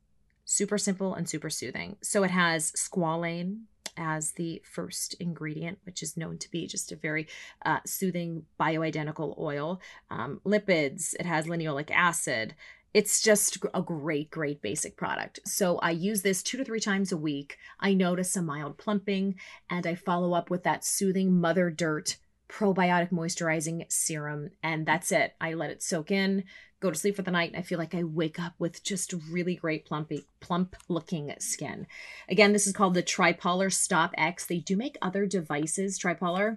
super 0.47 0.79
simple 0.79 1.15
and 1.15 1.29
super 1.29 1.51
soothing. 1.51 1.97
So 2.01 2.25
it 2.25 2.31
has 2.31 2.73
squalane, 2.73 3.65
as 3.99 4.33
the 4.33 4.63
first 4.65 5.15
ingredient, 5.21 5.79
which 5.85 6.03
is 6.03 6.17
known 6.17 6.39
to 6.39 6.51
be 6.51 6.67
just 6.67 6.93
a 6.93 6.97
very 6.97 7.27
uh, 7.67 7.81
soothing 7.85 8.45
bioidentical 8.59 9.39
oil. 9.39 9.81
Um, 10.11 10.41
lipids, 10.47 11.15
it 11.19 11.27
has 11.27 11.47
linoleic 11.47 11.91
acid. 11.91 12.55
It's 12.95 13.21
just 13.21 13.59
a 13.75 13.83
great, 13.83 14.31
great 14.31 14.63
basic 14.63 14.97
product. 14.97 15.41
So 15.45 15.79
I 15.79 15.91
use 15.91 16.23
this 16.23 16.43
two 16.43 16.57
to 16.57 16.65
three 16.65 16.81
times 16.81 17.13
a 17.13 17.19
week. 17.19 17.59
I 17.81 17.93
notice 17.93 18.33
some 18.33 18.47
mild 18.47 18.79
plumping, 18.79 19.35
and 19.69 19.87
I 19.87 19.95
follow 19.95 20.33
up 20.33 20.49
with 20.49 20.63
that 20.63 20.85
soothing 20.85 21.39
Mother 21.39 21.71
Dirt 21.71 22.17
probiotic 22.49 23.11
moisturizing 23.11 23.85
serum, 23.93 24.51
and 24.63 24.87
that's 24.87 25.13
it. 25.13 25.35
I 25.41 25.53
let 25.55 25.71
it 25.71 25.83
soak 25.83 26.11
in, 26.11 26.45
go 26.81 26.91
to 26.91 26.99
sleep 26.99 27.17
for 27.17 27.23
the 27.23 27.31
night, 27.31 27.51
and 27.51 27.59
I 27.59 27.63
feel 27.63 27.79
like 27.79 27.95
I 27.95 28.05
wake 28.05 28.39
up 28.39 28.55
with 28.59 28.83
just 28.83 29.15
really 29.31 29.57
great 29.57 29.85
plumpy, 29.85 30.27
plump 30.41 30.77
looking 30.89 31.35
skin. 31.39 31.87
Again, 32.29 32.53
this 32.53 32.67
is 32.67 32.73
called 32.73 32.95
the 32.95 33.03
TriPollar 33.03 33.73
Stop 33.73 34.15
X. 34.17 34.47
They 34.47 34.59
do 34.59 34.77
make 34.77 34.97
other 35.03 35.27
devices, 35.27 35.99
TriPollar, 35.99 36.57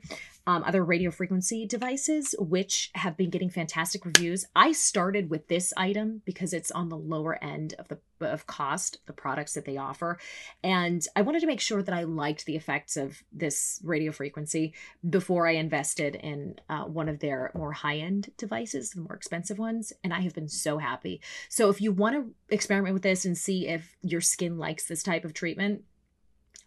um, 0.52 0.64
other 0.66 0.84
radio 0.84 1.12
frequency 1.12 1.66
devices, 1.66 2.36
which 2.38 2.92
have 2.96 3.16
been 3.16 3.30
getting 3.30 3.50
fantastic 3.50 4.06
reviews. 4.06 4.46
I 4.54 4.74
started 4.74 5.30
with 5.30 5.48
this 5.48 5.74
item 5.78 6.22
because 6.26 6.52
it's 6.52 6.72
on 6.72 6.90
the 6.90 6.98
lower 6.98 7.42
end 7.42 7.74
of 7.80 7.88
the 7.88 8.00
of 8.20 8.46
cost, 8.46 9.00
the 9.08 9.14
products 9.14 9.54
that 9.54 9.66
they 9.66 9.78
offer, 9.78 10.20
and 10.64 11.04
I 11.16 11.24
wanted 11.24 11.40
to 11.40 11.48
make 11.48 11.60
sure 11.60 11.82
that 11.82 11.96
I 11.96 12.04
liked 12.04 12.46
the 12.46 12.56
effects 12.56 12.96
of 12.96 13.24
this 13.32 13.80
radio 13.84 14.12
frequency 14.12 14.76
before 15.10 15.48
I 15.48 15.54
invested 15.54 16.16
in 16.16 16.56
uh, 16.70 16.84
one 16.84 17.10
of 17.10 17.18
their 17.18 17.52
more 17.56 17.72
high 17.72 17.98
end 17.98 18.30
devices, 18.38 18.92
the 18.92 19.02
more 19.02 19.16
expensive 19.16 19.58
ones, 19.58 19.92
and 20.04 20.14
I 20.14 20.20
have 20.20 20.36
been 20.36 20.50
so 20.50 20.78
happy. 20.78 21.20
So 21.50 21.70
if 21.70 21.82
you 21.82 21.92
want 21.92 22.16
to 22.16 22.54
experiment 22.54 22.94
with 22.94 23.04
this 23.04 23.26
and 23.26 23.36
see 23.36 23.68
if 23.68 23.96
your 24.04 24.22
skin 24.22 24.60
likes 24.60 24.86
this 24.86 25.02
type 25.02 25.26
of 25.26 25.34
treatment, 25.34 25.84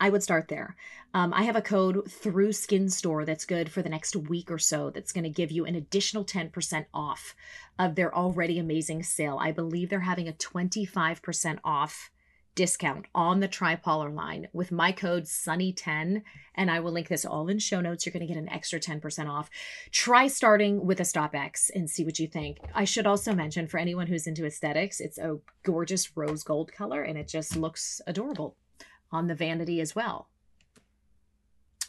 I 0.00 0.10
would 0.10 0.22
start 0.22 0.48
there. 0.48 0.76
Um, 1.12 1.32
I 1.32 1.44
have 1.44 1.56
a 1.56 1.62
code 1.62 2.10
through 2.10 2.52
Skin 2.52 2.88
Store 2.88 3.24
that's 3.24 3.44
good 3.44 3.70
for 3.70 3.82
the 3.82 3.88
next 3.88 4.16
week 4.16 4.50
or 4.50 4.58
so 4.58 4.90
that's 4.90 5.12
going 5.12 5.24
to 5.24 5.30
give 5.30 5.52
you 5.52 5.64
an 5.64 5.74
additional 5.76 6.24
10% 6.24 6.86
off 6.92 7.34
of 7.78 7.94
their 7.94 8.14
already 8.14 8.58
amazing 8.58 9.02
sale. 9.02 9.38
I 9.40 9.52
believe 9.52 9.90
they're 9.90 10.00
having 10.00 10.28
a 10.28 10.32
25% 10.32 11.58
off 11.64 12.10
discount 12.54 13.06
on 13.14 13.40
the 13.40 13.48
tripollar 13.48 14.14
line 14.14 14.48
with 14.52 14.70
my 14.70 14.92
code 14.92 15.24
SONNI10 15.24 16.22
and 16.54 16.70
i 16.70 16.78
will 16.78 16.92
link 16.92 17.08
this 17.08 17.24
all 17.24 17.48
in 17.48 17.58
show 17.58 17.80
notes 17.80 18.06
you're 18.06 18.12
going 18.12 18.26
to 18.26 18.32
get 18.32 18.40
an 18.40 18.48
extra 18.48 18.78
10% 18.78 19.28
off 19.28 19.50
try 19.90 20.28
starting 20.28 20.86
with 20.86 21.00
a 21.00 21.04
stop 21.04 21.34
x 21.34 21.70
and 21.74 21.90
see 21.90 22.04
what 22.04 22.18
you 22.18 22.28
think 22.28 22.58
i 22.72 22.84
should 22.84 23.06
also 23.06 23.34
mention 23.34 23.66
for 23.66 23.78
anyone 23.78 24.06
who's 24.06 24.26
into 24.26 24.46
aesthetics 24.46 25.00
it's 25.00 25.18
a 25.18 25.38
gorgeous 25.64 26.16
rose 26.16 26.44
gold 26.44 26.72
color 26.72 27.02
and 27.02 27.18
it 27.18 27.26
just 27.26 27.56
looks 27.56 28.00
adorable 28.06 28.56
on 29.10 29.26
the 29.26 29.34
vanity 29.34 29.80
as 29.80 29.94
well. 29.94 30.28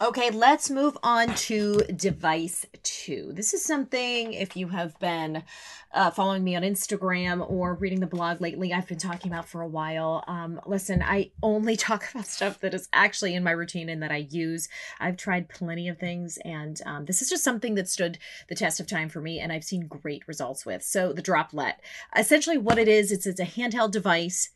Okay, 0.02 0.30
let's 0.30 0.70
move 0.70 0.98
on 1.04 1.34
to 1.36 1.78
device 1.96 2.66
two. 2.84 3.32
This 3.32 3.54
is 3.54 3.64
something, 3.64 4.34
if 4.34 4.58
you 4.58 4.68
have 4.68 5.00
been 5.00 5.42
uh, 5.94 6.12
following 6.12 6.44
me 6.44 6.58
on 6.58 6.64
Instagram 6.64 7.50
or 7.50 7.76
reading 7.76 8.02
the 8.02 8.06
blog 8.06 8.42
lately, 8.42 8.74
I've 8.74 8.90
been 8.90 8.98
talking 8.98 9.32
about 9.32 9.48
for 9.48 9.62
a 9.62 9.68
while. 9.68 10.26
Um, 10.28 10.60
listen, 10.66 11.02
I 11.02 11.32
only 11.42 11.78
talk 11.78 12.12
about 12.12 12.26
stuff 12.26 12.60
that 12.60 12.74
is 12.74 12.90
actually 12.92 13.36
in 13.36 13.44
my 13.46 13.52
routine 13.52 13.88
and 13.88 14.04
that 14.04 14.12
I 14.12 14.28
use. 14.30 14.68
I've 15.00 15.16
tried 15.16 15.48
plenty 15.48 15.88
of 15.88 15.98
things, 15.98 16.38
and 16.44 16.82
um, 16.86 17.06
this 17.06 17.22
is 17.22 17.30
just 17.30 17.46
something 17.46 17.76
that 17.76 17.88
stood 17.88 18.18
the 18.50 18.56
test 18.56 18.82
of 18.82 18.88
time 18.88 19.08
for 19.08 19.22
me, 19.22 19.40
and 19.40 19.54
I've 19.54 19.64
seen 19.64 19.88
great 19.88 20.28
results 20.28 20.66
with. 20.66 20.84
So, 20.84 21.14
the 21.14 21.24
Droplette. 21.24 21.80
Essentially, 22.18 22.58
what 22.58 22.78
it 22.78 22.90
is, 22.90 23.14
it's, 23.14 23.26
it's 23.26 23.40
a 23.40 23.46
handheld 23.46 23.92
device 23.92 24.50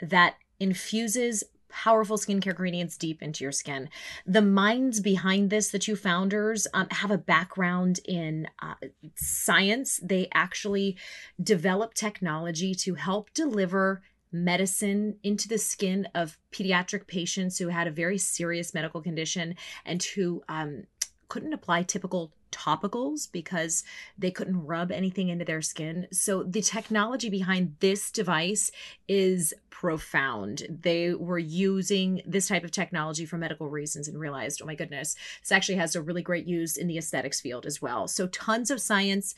that 0.00 0.36
infuses 0.58 1.44
powerful 1.68 2.18
skincare 2.18 2.48
ingredients 2.48 2.96
deep 2.96 3.22
into 3.22 3.44
your 3.44 3.52
skin. 3.52 3.88
The 4.24 4.42
minds 4.42 5.00
behind 5.00 5.50
this, 5.50 5.70
the 5.70 5.78
two 5.78 5.96
founders, 5.96 6.66
um, 6.74 6.88
have 6.90 7.10
a 7.10 7.18
background 7.18 8.00
in 8.04 8.48
uh, 8.60 8.74
science. 9.14 10.00
They 10.02 10.28
actually 10.32 10.96
develop 11.42 11.94
technology 11.94 12.74
to 12.76 12.94
help 12.94 13.32
deliver 13.34 14.02
medicine 14.32 15.16
into 15.22 15.48
the 15.48 15.58
skin 15.58 16.08
of 16.14 16.38
pediatric 16.52 17.06
patients 17.06 17.58
who 17.58 17.68
had 17.68 17.86
a 17.86 17.92
very 17.92 18.18
serious 18.18 18.74
medical 18.74 19.00
condition 19.00 19.54
and 19.84 20.02
who 20.02 20.42
um, 20.48 20.84
couldn't 21.28 21.52
apply 21.52 21.82
typical 21.82 22.32
topicals 22.56 23.30
because 23.30 23.84
they 24.16 24.30
couldn't 24.30 24.64
rub 24.64 24.90
anything 24.90 25.28
into 25.28 25.44
their 25.44 25.62
skin. 25.62 26.06
So 26.10 26.42
the 26.42 26.62
technology 26.62 27.28
behind 27.28 27.76
this 27.80 28.10
device 28.10 28.70
is 29.08 29.52
profound. 29.70 30.66
They 30.70 31.12
were 31.12 31.38
using 31.38 32.22
this 32.26 32.48
type 32.48 32.64
of 32.64 32.70
technology 32.70 33.26
for 33.26 33.36
medical 33.36 33.68
reasons 33.68 34.08
and 34.08 34.18
realized, 34.18 34.62
oh 34.62 34.66
my 34.66 34.74
goodness, 34.74 35.16
this 35.40 35.52
actually 35.52 35.76
has 35.76 35.94
a 35.94 36.02
really 36.02 36.22
great 36.22 36.46
use 36.46 36.76
in 36.76 36.86
the 36.86 36.98
aesthetics 36.98 37.40
field 37.40 37.66
as 37.66 37.82
well. 37.82 38.08
So 38.08 38.26
tons 38.28 38.70
of 38.70 38.80
science, 38.80 39.34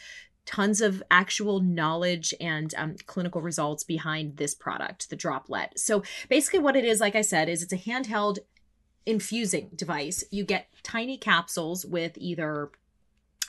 tons 0.46 0.80
of 0.80 1.02
actual 1.10 1.60
knowledge 1.60 2.32
and 2.40 2.72
um, 2.76 2.94
clinical 3.06 3.42
results 3.42 3.82
behind 3.84 4.37
this 4.37 4.54
product, 4.54 5.10
the 5.10 5.16
Droplette. 5.16 5.76
So 5.76 6.02
basically, 6.28 6.60
what 6.60 6.76
it 6.76 6.84
is, 6.84 7.00
like 7.00 7.16
I 7.16 7.22
said, 7.22 7.48
is 7.48 7.62
it's 7.62 7.72
a 7.72 7.76
handheld 7.76 8.38
infusing 9.04 9.70
device. 9.75 10.22
You 10.30 10.44
get 10.44 10.68
tiny 10.82 11.18
capsules 11.18 11.84
with 11.84 12.12
either 12.16 12.70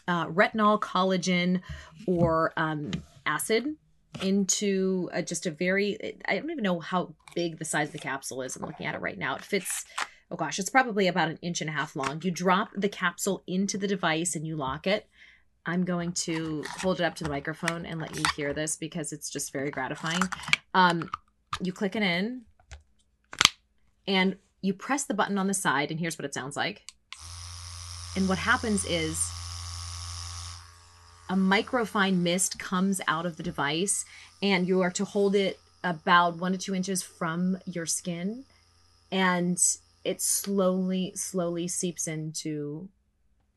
uh, 0.09 0.25
retinol, 0.27 0.79
collagen, 0.79 1.61
or 2.07 2.51
um, 2.57 2.89
acid 3.27 3.75
into 4.23 5.07
a, 5.13 5.21
just 5.21 5.45
a 5.45 5.51
very, 5.51 6.17
I 6.27 6.39
don't 6.39 6.49
even 6.49 6.63
know 6.63 6.79
how 6.79 7.13
big 7.35 7.59
the 7.59 7.65
size 7.65 7.89
of 7.89 7.93
the 7.93 7.99
capsule 7.99 8.41
is. 8.41 8.55
I'm 8.55 8.65
looking 8.65 8.87
at 8.87 8.95
it 8.95 9.01
right 9.01 9.17
now. 9.17 9.35
It 9.35 9.43
fits, 9.43 9.85
oh 10.31 10.35
gosh, 10.35 10.57
it's 10.57 10.71
probably 10.71 11.07
about 11.07 11.29
an 11.29 11.37
inch 11.43 11.61
and 11.61 11.69
a 11.69 11.73
half 11.73 11.95
long. 11.95 12.19
You 12.23 12.31
drop 12.31 12.71
the 12.75 12.89
capsule 12.89 13.43
into 13.45 13.77
the 13.77 13.87
device 13.87 14.35
and 14.35 14.47
you 14.47 14.55
lock 14.55 14.87
it. 14.87 15.07
I'm 15.63 15.85
going 15.85 16.13
to 16.13 16.63
hold 16.79 16.99
it 16.99 17.03
up 17.03 17.13
to 17.15 17.23
the 17.23 17.29
microphone 17.29 17.85
and 17.85 18.01
let 18.01 18.17
you 18.17 18.23
hear 18.35 18.51
this 18.51 18.75
because 18.75 19.13
it's 19.13 19.29
just 19.29 19.53
very 19.53 19.69
gratifying. 19.69 20.23
Um, 20.73 21.11
you 21.61 21.71
click 21.71 21.95
it 21.95 22.01
in 22.01 22.41
and 24.07 24.37
you 24.61 24.73
press 24.73 25.03
the 25.03 25.13
button 25.13 25.37
on 25.37 25.45
the 25.47 25.53
side, 25.53 25.91
and 25.91 25.99
here's 25.99 26.17
what 26.17 26.25
it 26.25 26.33
sounds 26.33 26.57
like. 26.57 26.91
And 28.15 28.27
what 28.27 28.39
happens 28.39 28.83
is 28.85 29.23
a 31.29 31.35
microfine 31.35 32.17
mist 32.17 32.57
comes 32.57 32.99
out 33.07 33.25
of 33.25 33.37
the 33.37 33.43
device 33.43 34.03
and 34.41 34.67
you 34.67 34.81
are 34.81 34.91
to 34.91 35.05
hold 35.05 35.35
it 35.35 35.59
about 35.83 36.37
one 36.37 36.51
to 36.51 36.57
two 36.57 36.75
inches 36.75 37.01
from 37.01 37.57
your 37.65 37.85
skin. 37.85 38.43
And 39.11 39.57
it 40.03 40.21
slowly 40.21 41.11
slowly 41.15 41.67
seeps 41.67 42.07
into 42.07 42.89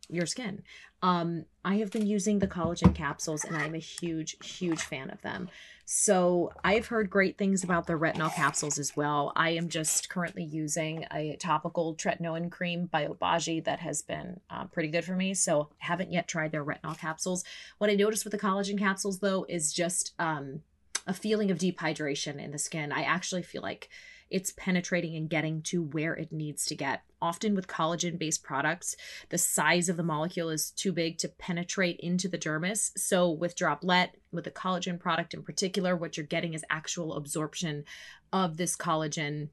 your 0.09 0.27
skin 0.27 0.63
um, 1.03 1.45
i 1.65 1.77
have 1.77 1.91
been 1.91 2.07
using 2.07 2.39
the 2.39 2.49
collagen 2.49 2.95
capsules 2.95 3.45
and 3.45 3.57
i'm 3.57 3.75
a 3.75 3.79
huge 3.79 4.37
huge 4.43 4.81
fan 4.81 5.11
of 5.11 5.21
them 5.23 5.49
so 5.95 6.53
I've 6.65 6.87
heard 6.87 7.11
great 7.11 7.37
things 7.37 7.65
about 7.65 7.87
the 7.87 7.95
retinol 7.95 8.35
capsules 8.35 8.79
as 8.79 8.97
well. 8.97 9.31
I 9.37 9.51
am 9.51 9.69
just 9.69 10.09
currently 10.09 10.43
using 10.43 11.05
a 11.13 11.37
topical 11.37 11.95
tretinoin 11.97 12.51
cream 12.51 12.87
by 12.87 13.07
Obagi 13.07 13.63
that 13.65 13.81
has 13.81 14.01
been 14.01 14.41
uh, 14.49 14.65
pretty 14.67 14.89
good 14.89 15.05
for 15.05 15.15
me. 15.15 15.35
So 15.35 15.69
I 15.83 15.87
haven't 15.87 16.13
yet 16.13 16.29
tried 16.29 16.53
their 16.53 16.65
retinol 16.65 16.97
capsules. 16.97 17.45
What 17.77 17.91
I 17.91 17.95
noticed 17.95 18.25
with 18.25 18.33
the 18.33 18.39
collagen 18.39 18.79
capsules 18.79 19.19
though 19.19 19.45
is 19.49 19.73
just 19.73 20.15
um, 20.19 20.61
a 21.07 21.13
feeling 21.13 21.51
of 21.51 21.59
dehydration 21.59 22.43
in 22.43 22.53
the 22.53 22.59
skin. 22.59 22.93
I 22.93 23.03
actually 23.03 23.43
feel 23.43 23.63
like 23.63 23.91
it's 24.33 24.53
penetrating 24.57 25.15
and 25.15 25.29
getting 25.29 25.63
to 25.63 25.83
where 25.83 26.15
it 26.15 26.33
needs 26.33 26.65
to 26.67 26.75
get. 26.75 27.03
Often 27.21 27.55
with 27.55 27.69
collagen 27.69 28.19
based 28.19 28.43
products, 28.43 28.97
the 29.29 29.39
size 29.39 29.89
of 29.89 29.97
the 29.97 30.03
molecule 30.03 30.49
is 30.49 30.71
too 30.71 30.93
big 30.93 31.19
to 31.19 31.29
penetrate 31.29 32.01
into 32.01 32.29
the 32.29 32.39
dermis. 32.39 32.91
So, 32.97 33.31
with 33.31 33.57
Droplette, 33.57 34.11
with 34.33 34.45
the 34.45 34.51
collagen 34.51 34.99
product 34.99 35.35
in 35.35 35.43
particular, 35.43 35.95
what 35.95 36.17
you're 36.17 36.27
getting 36.27 36.55
is 36.55 36.65
actual 36.71 37.15
absorption 37.15 37.85
of 38.33 38.57
this 38.57 38.77
collagen 38.77 39.51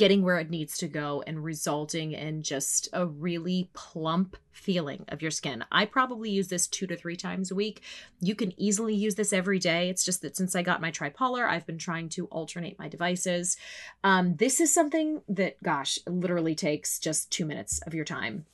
getting 0.00 0.22
where 0.22 0.38
it 0.38 0.48
needs 0.48 0.78
to 0.78 0.88
go 0.88 1.22
and 1.26 1.44
resulting 1.44 2.12
in 2.12 2.42
just 2.42 2.88
a 2.94 3.04
really 3.04 3.68
plump 3.74 4.34
feeling 4.50 5.04
of 5.08 5.20
your 5.20 5.30
skin. 5.30 5.62
I 5.70 5.84
probably 5.84 6.30
use 6.30 6.48
this 6.48 6.66
two 6.66 6.86
to 6.86 6.96
three 6.96 7.16
times 7.16 7.50
a 7.50 7.54
week. 7.54 7.82
You 8.18 8.34
can 8.34 8.58
easily 8.58 8.94
use 8.94 9.16
this 9.16 9.30
every 9.30 9.58
day. 9.58 9.90
It's 9.90 10.02
just 10.02 10.22
that 10.22 10.38
since 10.38 10.56
I 10.56 10.62
got 10.62 10.80
my 10.80 10.90
tripollar, 10.90 11.46
I've 11.46 11.66
been 11.66 11.76
trying 11.76 12.08
to 12.10 12.24
alternate 12.28 12.78
my 12.78 12.88
devices. 12.88 13.58
Um, 14.02 14.36
this 14.36 14.58
is 14.58 14.72
something 14.72 15.20
that, 15.28 15.62
gosh, 15.62 15.98
literally 16.06 16.54
takes 16.54 16.98
just 16.98 17.30
two 17.30 17.44
minutes 17.44 17.80
of 17.86 17.92
your 17.92 18.06
time 18.06 18.46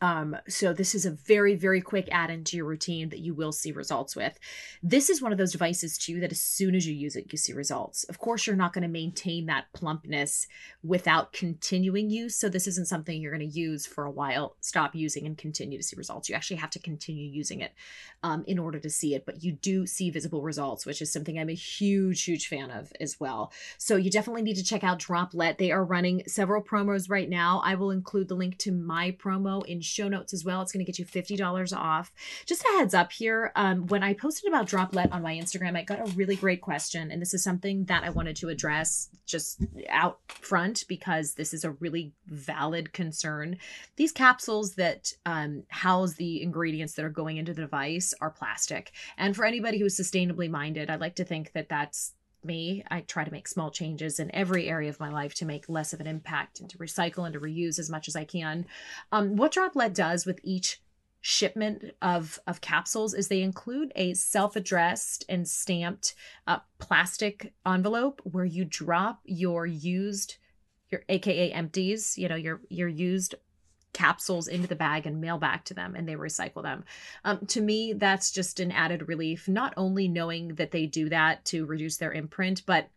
um, 0.00 0.36
so 0.48 0.72
this 0.72 0.94
is 0.94 1.04
a 1.04 1.10
very, 1.10 1.54
very 1.54 1.80
quick 1.80 2.08
add 2.10 2.30
into 2.30 2.56
your 2.56 2.66
routine 2.66 3.10
that 3.10 3.18
you 3.18 3.34
will 3.34 3.52
see 3.52 3.70
results 3.70 4.16
with. 4.16 4.38
This 4.82 5.10
is 5.10 5.20
one 5.20 5.32
of 5.32 5.38
those 5.38 5.52
devices 5.52 5.98
too 5.98 6.20
that 6.20 6.32
as 6.32 6.40
soon 6.40 6.74
as 6.74 6.86
you 6.86 6.94
use 6.94 7.16
it, 7.16 7.30
you 7.30 7.36
see 7.36 7.52
results. 7.52 8.04
Of 8.04 8.18
course, 8.18 8.46
you're 8.46 8.56
not 8.56 8.72
going 8.72 8.82
to 8.82 8.88
maintain 8.88 9.46
that 9.46 9.66
plumpness 9.74 10.46
without 10.82 11.32
continuing 11.32 12.08
use. 12.08 12.34
So 12.34 12.48
this 12.48 12.66
isn't 12.66 12.88
something 12.88 13.20
you're 13.20 13.36
going 13.36 13.48
to 13.48 13.58
use 13.58 13.86
for 13.86 14.04
a 14.04 14.10
while, 14.10 14.56
stop 14.60 14.94
using 14.94 15.26
and 15.26 15.36
continue 15.36 15.76
to 15.76 15.84
see 15.84 15.96
results. 15.96 16.28
You 16.28 16.34
actually 16.34 16.56
have 16.56 16.70
to 16.70 16.78
continue 16.78 17.28
using 17.28 17.60
it 17.60 17.72
um, 18.22 18.44
in 18.46 18.58
order 18.58 18.78
to 18.78 18.90
see 18.90 19.14
it, 19.14 19.26
but 19.26 19.44
you 19.44 19.52
do 19.52 19.86
see 19.86 20.10
visible 20.10 20.42
results, 20.42 20.86
which 20.86 21.02
is 21.02 21.12
something 21.12 21.38
I'm 21.38 21.50
a 21.50 21.54
huge, 21.54 22.24
huge 22.24 22.48
fan 22.48 22.70
of 22.70 22.92
as 23.00 23.20
well. 23.20 23.52
So 23.76 23.96
you 23.96 24.10
definitely 24.10 24.42
need 24.42 24.56
to 24.56 24.64
check 24.64 24.82
out 24.82 24.98
Droplette. 24.98 25.58
They 25.58 25.72
are 25.72 25.84
running 25.84 26.22
several 26.26 26.62
promos 26.62 27.10
right 27.10 27.28
now. 27.28 27.60
I 27.64 27.74
will 27.74 27.90
include 27.90 28.28
the 28.28 28.34
link 28.34 28.56
to 28.58 28.72
my 28.72 29.12
promo 29.12 29.64
in 29.66 29.80
show 29.90 30.08
notes 30.08 30.32
as 30.32 30.44
well. 30.44 30.62
It's 30.62 30.72
going 30.72 30.84
to 30.84 30.90
get 30.90 30.98
you 30.98 31.04
$50 31.04 31.76
off. 31.76 32.12
Just 32.46 32.64
a 32.64 32.78
heads 32.78 32.94
up 32.94 33.12
here. 33.12 33.52
Um, 33.56 33.86
when 33.86 34.02
I 34.02 34.14
posted 34.14 34.48
about 34.48 34.66
Droplette 34.66 35.12
on 35.12 35.22
my 35.22 35.34
Instagram, 35.34 35.76
I 35.76 35.82
got 35.82 36.00
a 36.00 36.12
really 36.12 36.36
great 36.36 36.60
question. 36.60 37.10
And 37.10 37.20
this 37.20 37.34
is 37.34 37.42
something 37.42 37.84
that 37.86 38.04
I 38.04 38.10
wanted 38.10 38.36
to 38.36 38.48
address 38.48 39.08
just 39.26 39.62
out 39.88 40.20
front 40.28 40.84
because 40.88 41.34
this 41.34 41.52
is 41.52 41.64
a 41.64 41.72
really 41.72 42.12
valid 42.26 42.92
concern. 42.92 43.58
These 43.96 44.12
capsules 44.12 44.74
that 44.74 45.12
um, 45.26 45.64
house 45.68 46.14
the 46.14 46.42
ingredients 46.42 46.94
that 46.94 47.04
are 47.04 47.10
going 47.10 47.36
into 47.36 47.54
the 47.54 47.62
device 47.62 48.14
are 48.20 48.30
plastic. 48.30 48.92
And 49.16 49.34
for 49.34 49.44
anybody 49.44 49.78
who's 49.78 49.98
sustainably 49.98 50.50
minded, 50.50 50.90
I'd 50.90 51.00
like 51.00 51.16
to 51.16 51.24
think 51.24 51.52
that 51.52 51.68
that's 51.68 52.12
me. 52.44 52.84
I 52.90 53.00
try 53.00 53.24
to 53.24 53.30
make 53.30 53.48
small 53.48 53.70
changes 53.70 54.18
in 54.18 54.34
every 54.34 54.68
area 54.68 54.88
of 54.88 55.00
my 55.00 55.10
life 55.10 55.34
to 55.36 55.44
make 55.44 55.68
less 55.68 55.92
of 55.92 56.00
an 56.00 56.06
impact 56.06 56.60
and 56.60 56.68
to 56.70 56.78
recycle 56.78 57.24
and 57.24 57.34
to 57.34 57.40
reuse 57.40 57.78
as 57.78 57.90
much 57.90 58.08
as 58.08 58.16
I 58.16 58.24
can. 58.24 58.66
Um, 59.12 59.36
what 59.36 59.52
Droplette 59.52 59.94
does 59.94 60.26
with 60.26 60.40
each 60.42 60.80
shipment 61.22 61.84
of 62.00 62.38
of 62.46 62.60
capsules 62.60 63.12
is 63.12 63.28
they 63.28 63.42
include 63.42 63.92
a 63.94 64.14
self-addressed 64.14 65.24
and 65.28 65.46
stamped 65.46 66.14
uh, 66.46 66.58
plastic 66.78 67.52
envelope 67.66 68.22
where 68.24 68.44
you 68.44 68.64
drop 68.64 69.20
your 69.24 69.66
used 69.66 70.36
your 70.90 71.02
aka 71.10 71.52
empties 71.52 72.16
you 72.16 72.26
know 72.26 72.36
your 72.36 72.62
your 72.70 72.88
used 72.88 73.34
capsules 73.92 74.48
into 74.48 74.68
the 74.68 74.76
bag 74.76 75.06
and 75.06 75.20
mail 75.20 75.38
back 75.38 75.64
to 75.66 75.74
them 75.74 75.94
and 75.94 76.08
they 76.08 76.14
recycle 76.14 76.62
them. 76.62 76.84
Um, 77.24 77.46
to 77.46 77.60
me, 77.60 77.92
that's 77.92 78.30
just 78.30 78.60
an 78.60 78.70
added 78.70 79.08
relief, 79.08 79.48
not 79.48 79.74
only 79.76 80.08
knowing 80.08 80.54
that 80.56 80.70
they 80.70 80.86
do 80.86 81.08
that 81.08 81.44
to 81.46 81.66
reduce 81.66 81.96
their 81.96 82.12
imprint, 82.12 82.62
but 82.66 82.88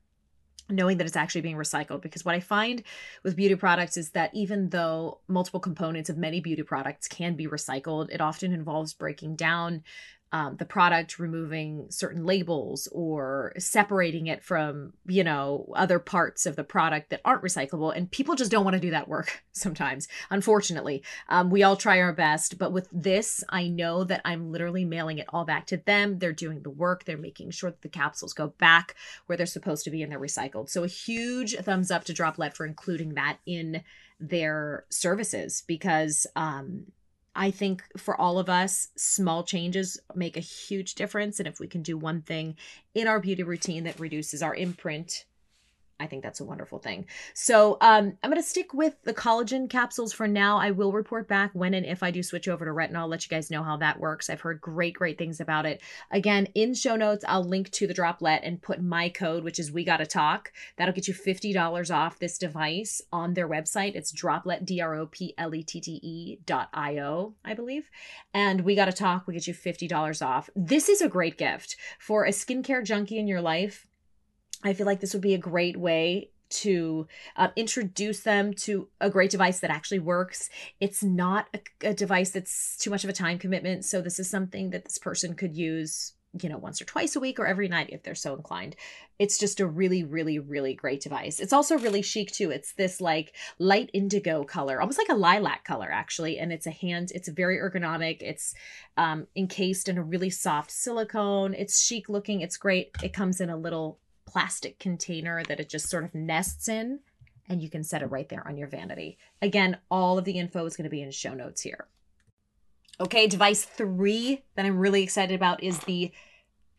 knowing 0.70 0.98
that 0.98 1.08
it's 1.08 1.18
actually 1.18 1.42
being 1.42 1.58
recycled 1.58 2.02
because 2.02 2.24
what 2.24 2.36
i 2.36 2.40
find 2.40 2.84
with 3.22 3.36
beauty 3.36 3.56
products 3.56 3.98
is 3.98 4.12
that 4.12 4.34
even 4.34 4.70
though 4.70 5.20
multiple 5.28 5.60
components 5.60 6.10
of 6.10 6.18
many 6.18 6.40
beauty 6.40 6.64
products 6.64 7.08
can 7.08 7.36
be 7.36 7.48
recycled 7.48 8.10
it 8.10 8.22
often 8.22 8.54
involves 8.54 8.94
breaking 8.94 9.36
down 9.36 9.84
um, 10.34 10.56
the 10.58 10.66
product 10.66 11.20
removing 11.20 11.86
certain 11.90 12.26
labels 12.26 12.90
or 12.92 13.54
separating 13.60 14.26
it 14.28 14.44
from 14.44 14.94
you 15.06 15.24
know 15.24 15.72
other 15.76 16.00
parts 16.00 16.48
of 16.48 16.56
the 16.56 16.64
product 16.64 17.12
that 17.12 17.22
aren't 17.24 17.44
recyclable 17.44 17.96
and 17.96 18.10
people 18.10 18.36
just 18.36 18.52
don't 18.52 18.66
want 18.66 18.74
to 18.74 18.80
do 18.80 18.90
that 18.90 19.08
work 19.08 19.44
sometimes 19.54 20.08
unfortunately. 20.32 21.04
Um, 21.30 21.52
we 21.52 21.62
all 21.64 21.78
try 21.78 22.02
our 22.02 22.14
best 22.14 22.58
but 22.58 22.74
with 22.74 22.90
this 22.92 23.44
i 23.50 23.68
know 23.68 24.04
that 24.04 24.22
i'm 24.26 24.52
literally 24.52 24.84
mailing 24.84 25.20
it 25.20 25.28
all 25.30 25.46
back 25.46 25.68
to 25.68 25.78
them. 25.78 26.18
They're 26.18 26.34
doing 26.34 26.64
the 26.64 26.70
work. 26.72 27.06
They're 27.06 27.18
making 27.18 27.52
sure 27.52 27.70
that 27.70 27.82
the 27.82 27.90
capsules 27.90 28.34
go 28.34 28.48
back 28.48 28.96
where 29.28 29.38
they're 29.38 29.46
supposed 29.46 29.84
to 29.84 29.92
be 29.92 30.02
and 30.02 30.12
they're 30.12 30.20
recycled. 30.20 30.70
So 30.70 30.84
a 30.84 30.88
huge 30.88 31.56
thumbs 31.58 31.92
up 31.92 32.06
to 32.06 32.14
droplette 32.14 32.56
for 32.56 32.66
including 32.66 33.14
that 33.14 33.38
in 33.46 33.84
their 34.20 34.86
services 34.90 35.64
because 35.68 36.26
um 36.36 36.86
I 37.36 37.52
think 37.52 37.84
for 37.98 38.20
all 38.20 38.38
of 38.38 38.50
us, 38.50 38.90
small 38.96 39.44
changes 39.44 40.00
make 40.14 40.38
a 40.38 40.42
huge 40.42 40.96
difference. 40.96 41.40
And 41.40 41.48
if 41.48 41.60
we 41.60 41.68
can 41.68 41.82
do 41.82 41.98
one 41.98 42.22
thing 42.22 42.56
in 42.94 43.08
our 43.08 43.20
beauty 43.20 43.44
routine 43.44 43.84
that 43.86 44.00
reduces 44.00 44.44
our 44.44 44.54
imprint 44.54 45.26
I 46.00 46.08
think 46.08 46.24
that's 46.24 46.40
a 46.40 46.46
wonderful 46.46 46.80
thing. 46.80 47.06
So 47.34 47.78
um, 47.80 48.18
I'm 48.24 48.30
going 48.30 48.42
to 48.42 48.48
stick 48.48 48.74
with 48.74 48.96
the 49.04 49.14
collagen 49.14 49.70
capsules 49.70 50.12
for 50.12 50.28
now. 50.28 50.58
I 50.58 50.72
will 50.72 50.92
report 50.92 51.28
back 51.28 51.52
when 51.54 51.74
and 51.74 51.86
if 51.86 52.04
I 52.04 52.12
do 52.12 52.24
switch 52.24 52.48
over 52.48 52.66
to 52.66 52.72
retinol. 52.72 52.98
I'll 52.98 53.08
let 53.08 53.24
you 53.24 53.30
guys 53.30 53.52
know 53.52 53.64
how 53.64 53.78
that 53.78 54.00
works. 54.00 54.30
I've 54.30 54.42
heard 54.42 54.60
great, 54.60 54.96
great 54.96 55.18
things 55.18 55.40
about 55.40 55.66
it. 55.66 55.82
Again, 56.12 56.48
in 56.56 56.74
show 56.74 56.96
notes, 56.96 57.24
I'll 57.28 57.44
link 57.44 57.70
to 57.72 57.88
the 57.88 57.94
droplette 57.94 58.42
and 58.44 58.62
put 58.62 58.82
my 58.82 59.10
code, 59.10 59.44
which 59.44 59.60
is 59.60 59.72
we 59.72 59.84
gotta 59.84 60.06
talk. 60.06 60.52
That'll 60.78 60.94
get 60.94 61.08
you 61.08 61.14
$50 61.14 61.96
off 61.96 62.20
this 62.20 62.38
device 62.38 63.02
on 63.12 63.34
their 63.34 63.48
website. 63.48 63.96
It's 63.96 64.12
droplette, 64.12 64.66
D 64.66 64.82
R 64.82 64.96
O 64.96 65.06
P 65.06 65.34
L 65.38 65.54
E 65.54 65.64
T 65.64 65.80
T 65.80 66.00
E 66.04 66.40
dot 66.46 66.70
I 66.74 66.98
O, 67.00 67.36
I 67.46 67.54
believe. 67.54 67.90
And 68.34 68.62
we 68.62 68.76
gotta 68.76 68.94
talk, 68.94 69.28
we 69.28 69.36
get 69.36 69.48
you 69.48 69.54
$50 69.54 70.26
off. 70.26 70.50
This 70.56 70.90
is 70.90 71.02
a 71.02 71.08
great 71.08 71.38
gift 71.38 71.78
for 72.00 72.26
a 72.26 72.32
skincare 72.32 72.84
junkie 72.84 73.20
in 73.20 73.28
your 73.28 73.42
life 73.42 73.88
I 74.64 74.74
feel 74.74 74.86
like 74.86 75.00
this 75.00 75.14
would 75.14 75.22
be 75.22 75.34
a 75.34 75.40
great 75.40 75.78
way 75.78 76.30
to 76.50 77.08
uh, 77.36 77.50
introduce 77.56 78.22
them 78.22 78.54
to 78.54 78.88
a 79.02 79.10
great 79.10 79.32
device 79.32 79.60
that 79.60 79.72
actually 79.72 80.00
works. 80.00 80.50
It's 80.80 81.04
not 81.04 81.48
a, 81.54 81.90
a, 81.90 81.94
device 81.94 82.32
that's 82.32 82.78
too 82.78 82.90
much 82.92 83.04
of 83.04 83.10
a 83.10 83.14
time 83.14 83.40
commitment. 83.40 83.86
So, 83.86 84.02
this 84.02 84.20
is 84.20 84.30
something 84.30 84.70
that 84.70 84.84
this 84.84 85.00
person 85.00 85.34
could 85.34 85.56
use, 85.56 86.14
you 86.40 86.50
know, 86.50 86.58
once 86.60 86.80
or 86.80 86.86
twice 86.86 87.16
a 87.16 87.20
week 87.20 87.40
or 87.40 87.48
every 87.48 87.68
night 87.68 87.90
if 87.92 88.04
they're 88.04 88.14
so 88.14 88.36
inclined. 88.36 88.76
It's 89.18 89.40
just 89.40 89.60
a 89.60 89.68
really, 89.68 90.04
really, 90.04 90.38
really 90.38 90.76
great 90.76 91.02
device. 91.02 91.40
It's 91.40 91.54
also 91.54 91.78
really 91.78 92.04
chic 92.04 92.32
too. 92.32 92.52
It's 92.52 92.74
this 92.74 93.02
like 93.02 93.36
light 93.58 93.90
indigo 93.92 94.44
color, 94.44 94.80
almost 94.80 95.00
like 95.00 95.10
a 95.10 95.16
lilac 95.16 95.64
color, 95.64 95.90
actually. 95.92 96.38
And 96.38 96.52
it's 96.52 96.68
a 96.68 96.72
hand, 96.72 97.12
it's 97.16 97.30
very 97.30 97.58
ergonomic. 97.58 98.18
It's 98.22 98.54
um, 98.98 99.26
encased 99.36 99.90
in 99.90 99.98
a 99.98 100.04
really 100.04 100.30
soft 100.30 100.70
silicone. 100.70 101.56
It's 101.56 101.84
chic 101.84 102.10
looking. 102.10 102.42
It's 102.42 102.58
great. 102.58 102.92
It 103.02 103.14
comes 103.14 103.42
in 103.42 103.50
a 103.50 103.58
little 103.58 104.00
plastic 104.34 104.80
container 104.80 105.44
that 105.44 105.60
it 105.60 105.70
just 105.70 105.90
sort 105.90 106.04
of 106.04 106.16
nests 106.16 106.68
in, 106.68 107.00
and 107.48 107.62
you 107.62 107.70
can 107.70 107.84
set 107.84 108.02
it 108.02 108.08
right 108.08 108.28
there 108.30 108.46
on 108.48 108.58
your 108.58 108.68
vanity. 108.68 109.18
Again, 109.42 109.78
all 109.92 110.18
of 110.18 110.26
the 110.26 110.40
info 110.40 110.66
is 110.66 110.76
going 110.76 110.86
to 110.86 110.90
be 110.90 111.04
in 111.04 111.12
show 111.12 111.34
notes 111.34 111.62
here. 111.62 111.88
Okay, 113.00 113.28
device 113.28 113.64
three 113.64 114.44
that 114.56 114.66
I'm 114.66 114.80
really 114.80 115.04
excited 115.04 115.36
about 115.36 115.64
is 115.64 115.80
the 115.80 116.12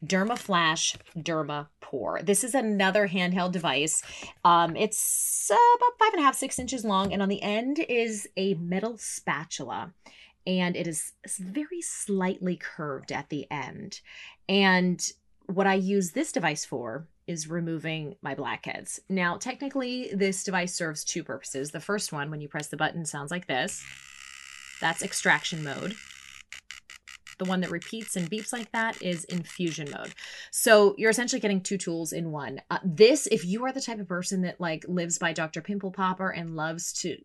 Derma 0.05 0.37
Flash 0.37 0.97
Derma 1.17 1.69
Pore. 1.81 2.21
This 2.23 2.45
is 2.45 2.55
another 2.55 3.09
handheld 3.09 3.53
device. 3.53 4.03
Um, 4.45 4.77
it's 4.77 5.51
uh, 5.51 5.55
about 5.55 5.99
five 5.99 6.13
and 6.13 6.21
a 6.21 6.25
half, 6.25 6.35
six 6.35 6.59
inches 6.59 6.85
long, 6.85 7.13
and 7.13 7.23
on 7.23 7.29
the 7.29 7.43
end 7.43 7.79
is 7.89 8.29
a 8.37 8.55
metal 8.55 8.99
spatula. 8.99 9.93
And 10.47 10.77
it 10.77 10.87
is 10.87 11.13
very 11.39 11.81
slightly 11.81 12.57
curved 12.57 13.13
at 13.13 13.31
the 13.31 13.51
end. 13.51 14.01
And 14.49 15.01
what 15.47 15.67
I 15.67 15.75
use 15.75 16.13
this 16.13 16.33
device 16.33 16.65
for 16.65 17.07
is 17.27 17.49
removing 17.49 18.17
my 18.23 18.35
blackheads. 18.35 19.01
Now, 19.09 19.37
technically, 19.37 20.11
this 20.15 20.45
device 20.45 20.75
serves 20.75 21.05
two 21.05 21.25
purposes. 21.25 21.71
The 21.71 21.81
first 21.81 22.13
one, 22.13 22.31
when 22.31 22.41
you 22.41 22.49
press 22.49 22.69
the 22.69 22.77
button, 22.77 23.05
sounds 23.05 23.31
like 23.31 23.47
this. 23.47 23.83
That's 24.81 25.03
extraction 25.03 25.65
mode. 25.65 25.95
The 27.39 27.45
one 27.45 27.61
that 27.61 27.71
repeats 27.71 28.17
and 28.17 28.31
beeps 28.31 28.53
like 28.53 28.71
that 28.73 29.01
is 29.03 29.25
infusion 29.25 29.91
mode. 29.91 30.15
So 30.51 30.95
you're 30.99 31.11
essentially 31.11 31.41
getting 31.41 31.61
two 31.61 31.79
tools 31.79 32.13
in 32.13 32.31
one. 32.31 32.61
Uh, 32.71 32.79
this, 32.85 33.27
if 33.29 33.45
you 33.45 33.65
are 33.65 33.73
the 33.73 33.81
type 33.81 34.01
of 34.01 34.09
person 34.09 34.43
that 34.43 34.61
like 34.61 34.85
lives 34.89 35.19
by 35.19 35.33
Dr. 35.33 35.61
Pimple 35.61 35.91
Popper 35.91 36.31
and 36.31 36.57
loves 36.57 36.93
to 37.01 37.17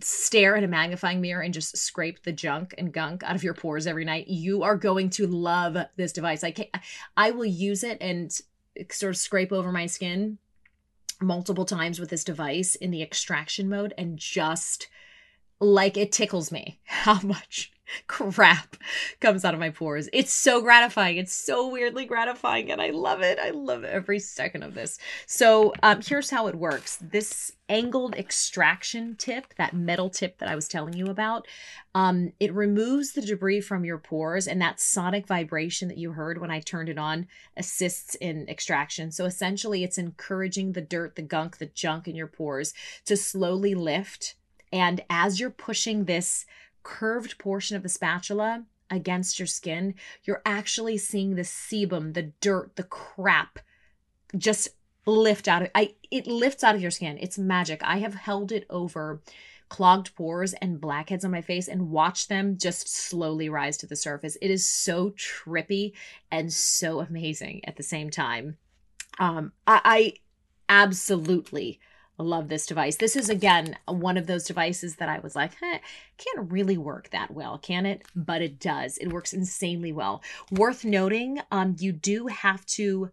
stare 0.00 0.56
at 0.56 0.64
a 0.64 0.68
magnifying 0.68 1.20
mirror 1.20 1.42
and 1.42 1.54
just 1.54 1.76
scrape 1.76 2.22
the 2.22 2.32
junk 2.32 2.74
and 2.78 2.92
gunk 2.92 3.22
out 3.22 3.34
of 3.34 3.42
your 3.42 3.54
pores 3.54 3.86
every 3.86 4.04
night, 4.04 4.28
you 4.28 4.62
are 4.62 4.76
going 4.76 5.10
to 5.10 5.26
love 5.26 5.76
this 5.96 6.12
device. 6.12 6.44
I 6.44 6.50
can 6.50 6.66
I 7.16 7.30
will 7.30 7.46
use 7.46 7.82
it 7.82 7.98
and 8.00 8.30
sort 8.90 9.10
of 9.10 9.16
scrape 9.16 9.52
over 9.52 9.72
my 9.72 9.86
skin 9.86 10.38
multiple 11.20 11.64
times 11.64 11.98
with 11.98 12.10
this 12.10 12.24
device 12.24 12.74
in 12.74 12.90
the 12.90 13.02
extraction 13.02 13.68
mode 13.68 13.94
and 13.96 14.18
just 14.18 14.88
like 15.60 15.96
it 15.96 16.12
tickles 16.12 16.52
me 16.52 16.78
how 16.84 17.20
much 17.22 17.72
crap 18.06 18.76
comes 19.20 19.44
out 19.44 19.54
of 19.54 19.60
my 19.60 19.70
pores. 19.70 20.08
It's 20.12 20.32
so 20.32 20.60
gratifying. 20.60 21.16
It's 21.16 21.34
so 21.34 21.68
weirdly 21.68 22.04
gratifying, 22.04 22.70
and 22.70 22.80
I 22.80 22.90
love 22.90 23.22
it. 23.22 23.38
I 23.38 23.50
love 23.50 23.84
every 23.84 24.18
second 24.18 24.62
of 24.62 24.74
this. 24.74 24.98
So, 25.26 25.72
um, 25.82 26.00
here's 26.02 26.30
how 26.30 26.46
it 26.46 26.54
works 26.54 26.96
this 26.96 27.52
angled 27.68 28.14
extraction 28.14 29.16
tip, 29.16 29.54
that 29.58 29.74
metal 29.74 30.08
tip 30.08 30.38
that 30.38 30.48
I 30.48 30.54
was 30.54 30.68
telling 30.68 30.94
you 30.94 31.06
about, 31.06 31.48
um, 31.96 32.32
it 32.38 32.54
removes 32.54 33.12
the 33.12 33.22
debris 33.22 33.60
from 33.60 33.84
your 33.84 33.98
pores, 33.98 34.46
and 34.46 34.60
that 34.60 34.80
sonic 34.80 35.26
vibration 35.26 35.88
that 35.88 35.98
you 35.98 36.12
heard 36.12 36.40
when 36.40 36.50
I 36.50 36.60
turned 36.60 36.88
it 36.88 36.98
on 36.98 37.26
assists 37.56 38.14
in 38.16 38.48
extraction. 38.48 39.10
So, 39.10 39.24
essentially, 39.24 39.84
it's 39.84 39.98
encouraging 39.98 40.72
the 40.72 40.80
dirt, 40.80 41.16
the 41.16 41.22
gunk, 41.22 41.58
the 41.58 41.66
junk 41.66 42.08
in 42.08 42.16
your 42.16 42.26
pores 42.26 42.74
to 43.04 43.16
slowly 43.16 43.74
lift. 43.74 44.34
And 44.72 45.00
as 45.08 45.38
you're 45.38 45.50
pushing 45.50 46.04
this 46.04 46.44
curved 46.86 47.36
portion 47.36 47.76
of 47.76 47.82
the 47.82 47.88
spatula 47.88 48.64
against 48.90 49.40
your 49.40 49.46
skin, 49.46 49.92
you're 50.22 50.42
actually 50.46 50.96
seeing 50.96 51.34
the 51.34 51.42
sebum, 51.42 52.14
the 52.14 52.30
dirt, 52.40 52.76
the 52.76 52.84
crap 52.84 53.58
just 54.38 54.68
lift 55.04 55.48
out 55.48 55.62
of 55.62 55.70
I 55.74 55.94
it 56.12 56.28
lifts 56.28 56.62
out 56.62 56.76
of 56.76 56.80
your 56.80 56.92
skin. 56.92 57.18
It's 57.20 57.38
magic. 57.38 57.80
I 57.82 57.98
have 57.98 58.14
held 58.14 58.52
it 58.52 58.66
over 58.70 59.20
clogged 59.68 60.14
pores 60.14 60.52
and 60.54 60.80
blackheads 60.80 61.24
on 61.24 61.32
my 61.32 61.40
face 61.40 61.66
and 61.66 61.90
watch 61.90 62.28
them 62.28 62.56
just 62.56 62.88
slowly 62.88 63.48
rise 63.48 63.76
to 63.78 63.86
the 63.88 63.96
surface. 63.96 64.38
It 64.40 64.52
is 64.52 64.64
so 64.64 65.10
trippy 65.10 65.92
and 66.30 66.52
so 66.52 67.00
amazing 67.00 67.64
at 67.64 67.76
the 67.76 67.82
same 67.82 68.10
time. 68.10 68.58
Um 69.18 69.52
I, 69.66 69.80
I 69.84 70.12
absolutely 70.68 71.80
love 72.22 72.48
this 72.48 72.66
device. 72.66 72.96
This 72.96 73.16
is 73.16 73.28
again 73.28 73.76
one 73.86 74.16
of 74.16 74.26
those 74.26 74.44
devices 74.44 74.96
that 74.96 75.08
I 75.08 75.18
was 75.18 75.36
like, 75.36 75.52
can't 75.60 76.50
really 76.50 76.78
work 76.78 77.10
that 77.10 77.30
well, 77.30 77.58
can 77.58 77.86
it? 77.86 78.02
But 78.14 78.42
it 78.42 78.58
does. 78.58 78.98
It 78.98 79.12
works 79.12 79.32
insanely 79.32 79.92
well. 79.92 80.22
Worth 80.50 80.84
noting, 80.84 81.40
um, 81.50 81.76
you 81.78 81.92
do 81.92 82.26
have 82.28 82.64
to 82.66 83.10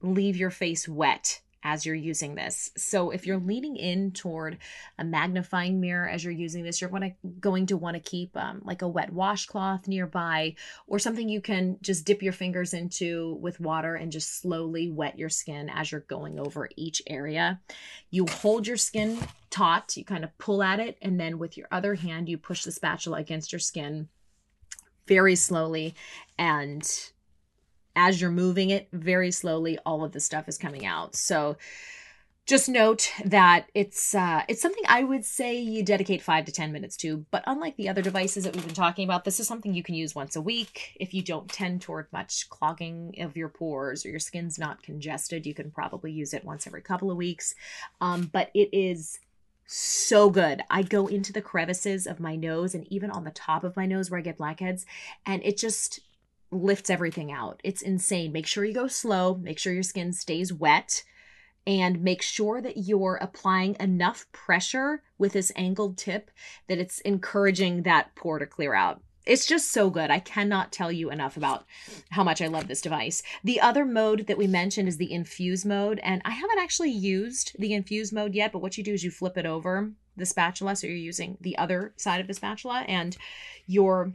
leave 0.00 0.36
your 0.36 0.50
face 0.50 0.88
wet 0.88 1.40
as 1.72 1.86
you're 1.86 1.94
using 1.94 2.34
this. 2.34 2.70
So 2.76 3.10
if 3.10 3.26
you're 3.26 3.38
leaning 3.38 3.76
in 3.76 4.12
toward 4.12 4.58
a 4.98 5.04
magnifying 5.04 5.80
mirror 5.80 6.06
as 6.06 6.22
you're 6.22 6.32
using 6.32 6.64
this, 6.64 6.80
you're 6.80 6.90
going 6.90 7.02
to, 7.02 7.28
going 7.40 7.66
to 7.66 7.78
want 7.78 7.94
to 7.94 8.10
keep 8.10 8.36
um, 8.36 8.60
like 8.62 8.82
a 8.82 8.88
wet 8.88 9.10
washcloth 9.10 9.88
nearby 9.88 10.54
or 10.86 10.98
something 10.98 11.28
you 11.28 11.40
can 11.40 11.78
just 11.80 12.04
dip 12.04 12.22
your 12.22 12.34
fingers 12.34 12.74
into 12.74 13.38
with 13.40 13.58
water 13.58 13.94
and 13.94 14.12
just 14.12 14.40
slowly 14.40 14.90
wet 14.90 15.18
your 15.18 15.30
skin 15.30 15.70
as 15.70 15.90
you're 15.90 16.02
going 16.02 16.38
over 16.38 16.68
each 16.76 17.00
area. 17.06 17.58
You 18.10 18.26
hold 18.26 18.66
your 18.66 18.76
skin 18.76 19.18
taut, 19.48 19.96
you 19.96 20.04
kind 20.04 20.24
of 20.24 20.36
pull 20.36 20.62
at 20.62 20.78
it, 20.78 20.98
and 21.00 21.18
then 21.18 21.38
with 21.38 21.56
your 21.56 21.68
other 21.72 21.94
hand, 21.94 22.28
you 22.28 22.36
push 22.36 22.64
the 22.64 22.72
spatula 22.72 23.18
against 23.18 23.50
your 23.50 23.60
skin 23.60 24.08
very 25.06 25.36
slowly 25.36 25.94
and 26.38 27.12
as 27.94 28.20
you're 28.20 28.30
moving 28.30 28.70
it 28.70 28.88
very 28.92 29.30
slowly, 29.30 29.78
all 29.84 30.04
of 30.04 30.12
the 30.12 30.20
stuff 30.20 30.48
is 30.48 30.58
coming 30.58 30.86
out. 30.86 31.14
So 31.14 31.56
just 32.44 32.68
note 32.68 33.12
that 33.24 33.66
it's 33.72 34.16
uh, 34.16 34.42
it's 34.48 34.60
something 34.60 34.82
I 34.88 35.04
would 35.04 35.24
say 35.24 35.60
you 35.60 35.84
dedicate 35.84 36.22
five 36.22 36.44
to 36.46 36.52
ten 36.52 36.72
minutes 36.72 36.96
to. 36.98 37.24
But 37.30 37.44
unlike 37.46 37.76
the 37.76 37.88
other 37.88 38.02
devices 38.02 38.42
that 38.42 38.54
we've 38.54 38.66
been 38.66 38.74
talking 38.74 39.04
about, 39.04 39.24
this 39.24 39.38
is 39.38 39.46
something 39.46 39.72
you 39.72 39.84
can 39.84 39.94
use 39.94 40.14
once 40.14 40.34
a 40.34 40.40
week. 40.40 40.96
If 40.98 41.14
you 41.14 41.22
don't 41.22 41.48
tend 41.48 41.82
toward 41.82 42.12
much 42.12 42.48
clogging 42.48 43.14
of 43.20 43.36
your 43.36 43.48
pores 43.48 44.04
or 44.04 44.10
your 44.10 44.18
skin's 44.18 44.58
not 44.58 44.82
congested, 44.82 45.46
you 45.46 45.54
can 45.54 45.70
probably 45.70 46.10
use 46.10 46.34
it 46.34 46.44
once 46.44 46.66
every 46.66 46.82
couple 46.82 47.12
of 47.12 47.16
weeks. 47.16 47.54
Um, 48.00 48.28
but 48.32 48.50
it 48.54 48.70
is 48.72 49.20
so 49.66 50.28
good. 50.28 50.62
I 50.68 50.82
go 50.82 51.06
into 51.06 51.32
the 51.32 51.40
crevices 51.40 52.08
of 52.08 52.18
my 52.18 52.34
nose 52.34 52.74
and 52.74 52.92
even 52.92 53.10
on 53.10 53.22
the 53.22 53.30
top 53.30 53.62
of 53.62 53.76
my 53.76 53.86
nose 53.86 54.10
where 54.10 54.18
I 54.18 54.22
get 54.22 54.36
blackheads, 54.36 54.84
and 55.24 55.42
it 55.44 55.56
just 55.56 56.00
lifts 56.52 56.90
everything 56.90 57.32
out. 57.32 57.60
It's 57.64 57.82
insane. 57.82 58.30
Make 58.30 58.46
sure 58.46 58.64
you 58.64 58.74
go 58.74 58.86
slow. 58.86 59.34
Make 59.34 59.58
sure 59.58 59.72
your 59.72 59.82
skin 59.82 60.12
stays 60.12 60.52
wet 60.52 61.02
and 61.66 62.02
make 62.02 62.22
sure 62.22 62.60
that 62.60 62.76
you're 62.76 63.18
applying 63.20 63.76
enough 63.78 64.26
pressure 64.32 65.02
with 65.18 65.32
this 65.32 65.52
angled 65.56 65.96
tip 65.96 66.30
that 66.68 66.78
it's 66.78 67.00
encouraging 67.00 67.82
that 67.82 68.14
pore 68.14 68.38
to 68.38 68.46
clear 68.46 68.74
out. 68.74 69.00
It's 69.24 69.46
just 69.46 69.70
so 69.70 69.88
good. 69.88 70.10
I 70.10 70.18
cannot 70.18 70.72
tell 70.72 70.90
you 70.90 71.10
enough 71.10 71.36
about 71.36 71.64
how 72.10 72.24
much 72.24 72.42
I 72.42 72.48
love 72.48 72.66
this 72.66 72.80
device. 72.80 73.22
The 73.44 73.60
other 73.60 73.84
mode 73.84 74.26
that 74.26 74.36
we 74.36 74.48
mentioned 74.48 74.88
is 74.88 74.96
the 74.96 75.12
infuse 75.12 75.64
mode, 75.64 76.00
and 76.02 76.20
I 76.24 76.30
haven't 76.30 76.58
actually 76.58 76.90
used 76.90 77.54
the 77.56 77.72
infuse 77.72 78.12
mode 78.12 78.34
yet, 78.34 78.50
but 78.50 78.60
what 78.60 78.76
you 78.76 78.82
do 78.82 78.92
is 78.92 79.04
you 79.04 79.12
flip 79.12 79.38
it 79.38 79.46
over 79.46 79.92
the 80.16 80.26
spatula, 80.26 80.74
so 80.74 80.88
you're 80.88 80.96
using 80.96 81.38
the 81.40 81.56
other 81.56 81.94
side 81.96 82.20
of 82.20 82.26
the 82.26 82.34
spatula, 82.34 82.84
and 82.88 83.16
you're 83.68 84.12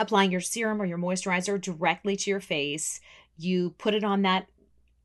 applying 0.00 0.32
your 0.32 0.40
serum 0.40 0.80
or 0.80 0.86
your 0.86 0.98
moisturizer 0.98 1.60
directly 1.60 2.16
to 2.16 2.30
your 2.30 2.40
face. 2.40 3.00
You 3.36 3.70
put 3.78 3.94
it 3.94 4.02
on 4.02 4.22
that 4.22 4.46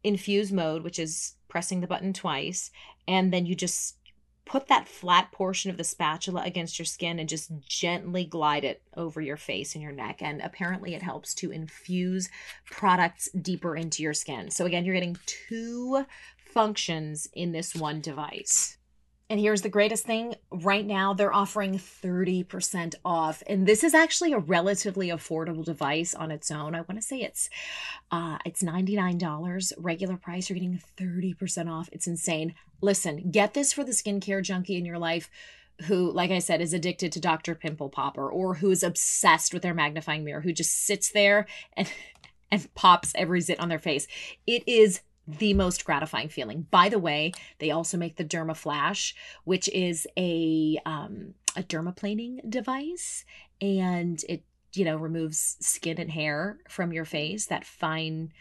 infuse 0.04 0.52
mode, 0.52 0.84
which 0.84 0.98
is 0.98 1.36
pressing 1.50 1.82
the 1.82 1.88
button 1.88 2.14
twice, 2.14 2.72
and 3.08 3.32
then 3.32 3.46
you 3.46 3.56
just 3.56 3.98
put 4.46 4.68
that 4.68 4.88
flat 4.88 5.32
portion 5.32 5.72
of 5.72 5.78
the 5.78 5.84
spatula 5.84 6.44
against 6.46 6.78
your 6.78 6.86
skin 6.86 7.20
and 7.20 7.28
just 7.28 7.52
gently 7.68 8.24
glide 8.24 8.64
it 8.64 8.82
over 8.96 9.20
your 9.20 9.38
face 9.38 9.74
and 9.74 9.82
your 9.82 9.92
neck. 9.92 10.22
And 10.22 10.40
apparently, 10.42 10.94
it 10.94 11.02
helps 11.02 11.34
to 11.36 11.52
infuse 11.52 12.30
products 12.70 13.30
deeper 13.32 13.76
into 13.76 14.04
your 14.04 14.14
skin. 14.14 14.52
So, 14.52 14.66
again, 14.66 14.86
you're 14.86 14.94
getting 14.94 15.18
two 15.26 16.06
functions 16.38 17.28
in 17.34 17.52
this 17.52 17.76
one 17.76 18.02
device. 18.02 18.78
And 19.30 19.40
here's 19.40 19.64
the 19.64 19.70
greatest 19.70 20.06
thing 20.06 20.36
right 20.52 20.86
now, 20.86 21.14
they're 21.14 21.34
offering 21.34 21.80
30% 21.80 22.96
off. 23.04 23.42
And 23.48 23.66
this 23.66 23.84
is 23.84 23.96
actually 23.96 24.34
a 24.34 24.38
relatively 24.38 25.08
affordable 25.08 25.66
device 25.66 26.14
on 26.14 26.30
its 26.30 26.52
own. 26.52 26.76
I 26.76 26.82
want 26.82 26.96
to 26.96 27.02
say 27.02 27.22
it's 27.22 27.50
uh 28.12 28.38
it's 28.46 28.62
$99 28.62 29.74
regular 29.78 30.18
price. 30.18 30.50
You're 30.50 30.60
getting 30.60 30.82
30% 30.98 31.72
off. 31.72 31.90
It's 31.92 32.08
insane. 32.08 32.54
Listen, 32.82 33.32
get 33.32 33.56
this 33.56 33.74
for 33.74 33.84
the 33.84 33.94
skincare 33.94 34.44
junkie 34.44 34.78
in 34.78 34.86
your 34.86 35.00
life 35.00 35.30
who, 35.84 36.12
like 36.12 36.32
I 36.32 36.40
said, 36.40 36.62
is 36.62 36.74
addicted 36.74 37.12
to 37.12 37.20
Dr. 37.20 37.56
Pimple 37.56 37.90
Popper 37.90 38.30
or 38.30 38.56
who 38.56 38.72
is 38.72 38.84
obsessed 38.84 39.54
with 39.54 39.64
their 39.64 39.74
magnifying 39.74 40.24
mirror, 40.24 40.42
who 40.42 40.54
just 40.54 40.86
sits 40.86 41.12
there 41.12 41.48
and 41.74 41.92
and 42.52 42.74
pops 42.76 43.12
every 43.16 43.42
zit 43.42 43.60
on 43.60 43.70
their 43.70 43.80
face. 43.80 44.08
It 44.46 44.64
is 44.68 45.02
the 45.28 45.54
most 45.54 45.86
gratifying 45.86 46.30
feeling. 46.30 46.68
By 46.70 46.90
the 46.90 47.00
way, 47.00 47.32
they 47.60 47.72
also 47.72 47.98
make 47.98 48.16
the 48.16 48.26
Dermaflash, 48.26 49.14
which 49.44 49.68
is 49.70 50.08
a 50.18 50.80
um, 50.86 51.34
a 51.56 51.64
dermaplaning 51.64 52.48
device, 52.50 53.26
and 53.62 54.24
it 54.28 54.44
you 54.74 54.86
know 54.86 54.98
removes 54.98 55.58
skin 55.60 55.98
and 56.00 56.12
hair 56.12 56.58
from 56.70 56.94
your 56.94 57.06
face, 57.06 57.48
that 57.48 57.66
fine 57.66 58.32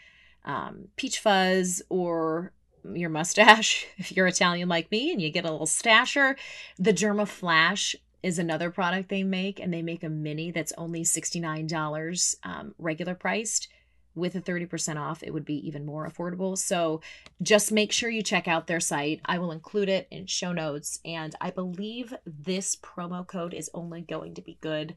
um, 0.43 0.89
peach 0.95 1.19
fuzz 1.19 1.81
or 1.89 2.51
your 2.93 3.09
mustache 3.09 3.87
if 3.97 4.15
you're 4.15 4.27
Italian 4.27 4.69
like 4.69 4.91
me 4.91 5.11
and 5.11 5.21
you 5.21 5.31
get 5.31 5.45
a 5.45 5.51
little 5.51 5.65
stasher. 5.65 6.35
The 6.77 6.93
Dermaflash 6.93 7.95
is 8.21 8.39
another 8.39 8.71
product 8.71 9.09
they 9.09 9.23
make, 9.23 9.59
and 9.59 9.71
they 9.71 9.83
make 9.83 10.03
a 10.03 10.09
mini 10.09 10.49
that's 10.49 10.73
only 10.79 11.03
$69 11.03 12.35
um, 12.43 12.73
regular 12.79 13.13
priced 13.13 13.67
with 14.15 14.35
a 14.35 14.41
30% 14.41 14.97
off, 14.97 15.23
it 15.23 15.33
would 15.33 15.45
be 15.45 15.65
even 15.67 15.85
more 15.85 16.09
affordable. 16.09 16.57
So 16.57 17.01
just 17.41 17.71
make 17.71 17.91
sure 17.91 18.09
you 18.09 18.23
check 18.23 18.47
out 18.47 18.67
their 18.67 18.79
site. 18.79 19.21
I 19.25 19.37
will 19.37 19.51
include 19.51 19.89
it 19.89 20.07
in 20.09 20.25
show 20.25 20.53
notes. 20.53 20.99
And 21.05 21.35
I 21.41 21.51
believe 21.51 22.13
this 22.25 22.75
promo 22.75 23.27
code 23.27 23.53
is 23.53 23.69
only 23.73 24.01
going 24.01 24.33
to 24.35 24.41
be 24.41 24.57
good 24.61 24.95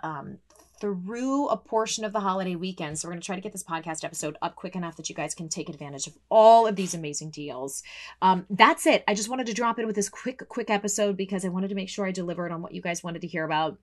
um, 0.00 0.38
through 0.80 1.48
a 1.48 1.56
portion 1.56 2.04
of 2.04 2.12
the 2.12 2.20
holiday 2.20 2.54
weekend. 2.54 2.98
So 2.98 3.08
we're 3.08 3.12
going 3.12 3.20
to 3.20 3.26
try 3.26 3.36
to 3.36 3.42
get 3.42 3.52
this 3.52 3.64
podcast 3.64 4.04
episode 4.04 4.36
up 4.42 4.56
quick 4.56 4.76
enough 4.76 4.96
that 4.96 5.08
you 5.08 5.14
guys 5.14 5.34
can 5.34 5.48
take 5.48 5.68
advantage 5.68 6.06
of 6.06 6.16
all 6.28 6.66
of 6.66 6.76
these 6.76 6.94
amazing 6.94 7.30
deals. 7.30 7.82
Um, 8.22 8.46
that's 8.50 8.86
it. 8.86 9.04
I 9.08 9.14
just 9.14 9.28
wanted 9.28 9.46
to 9.46 9.54
drop 9.54 9.78
in 9.78 9.86
with 9.86 9.96
this 9.96 10.08
quick, 10.08 10.48
quick 10.48 10.70
episode 10.70 11.16
because 11.16 11.44
I 11.44 11.48
wanted 11.48 11.68
to 11.68 11.74
make 11.74 11.88
sure 11.88 12.06
I 12.06 12.12
delivered 12.12 12.52
on 12.52 12.62
what 12.62 12.74
you 12.74 12.82
guys 12.82 13.02
wanted 13.02 13.22
to 13.22 13.28
hear 13.28 13.44
about. 13.44 13.78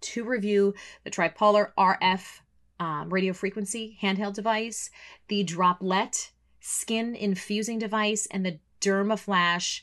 To 0.00 0.24
review 0.24 0.74
the 1.04 1.10
TriPollar 1.10 1.70
RF 1.78 2.40
um, 2.78 3.10
radio 3.10 3.32
frequency 3.32 3.98
handheld 4.02 4.34
device, 4.34 4.90
the 5.28 5.44
droplette 5.44 6.30
skin 6.60 7.14
infusing 7.14 7.78
device, 7.78 8.26
and 8.30 8.44
the 8.44 8.58
DermaFlash 8.80 9.82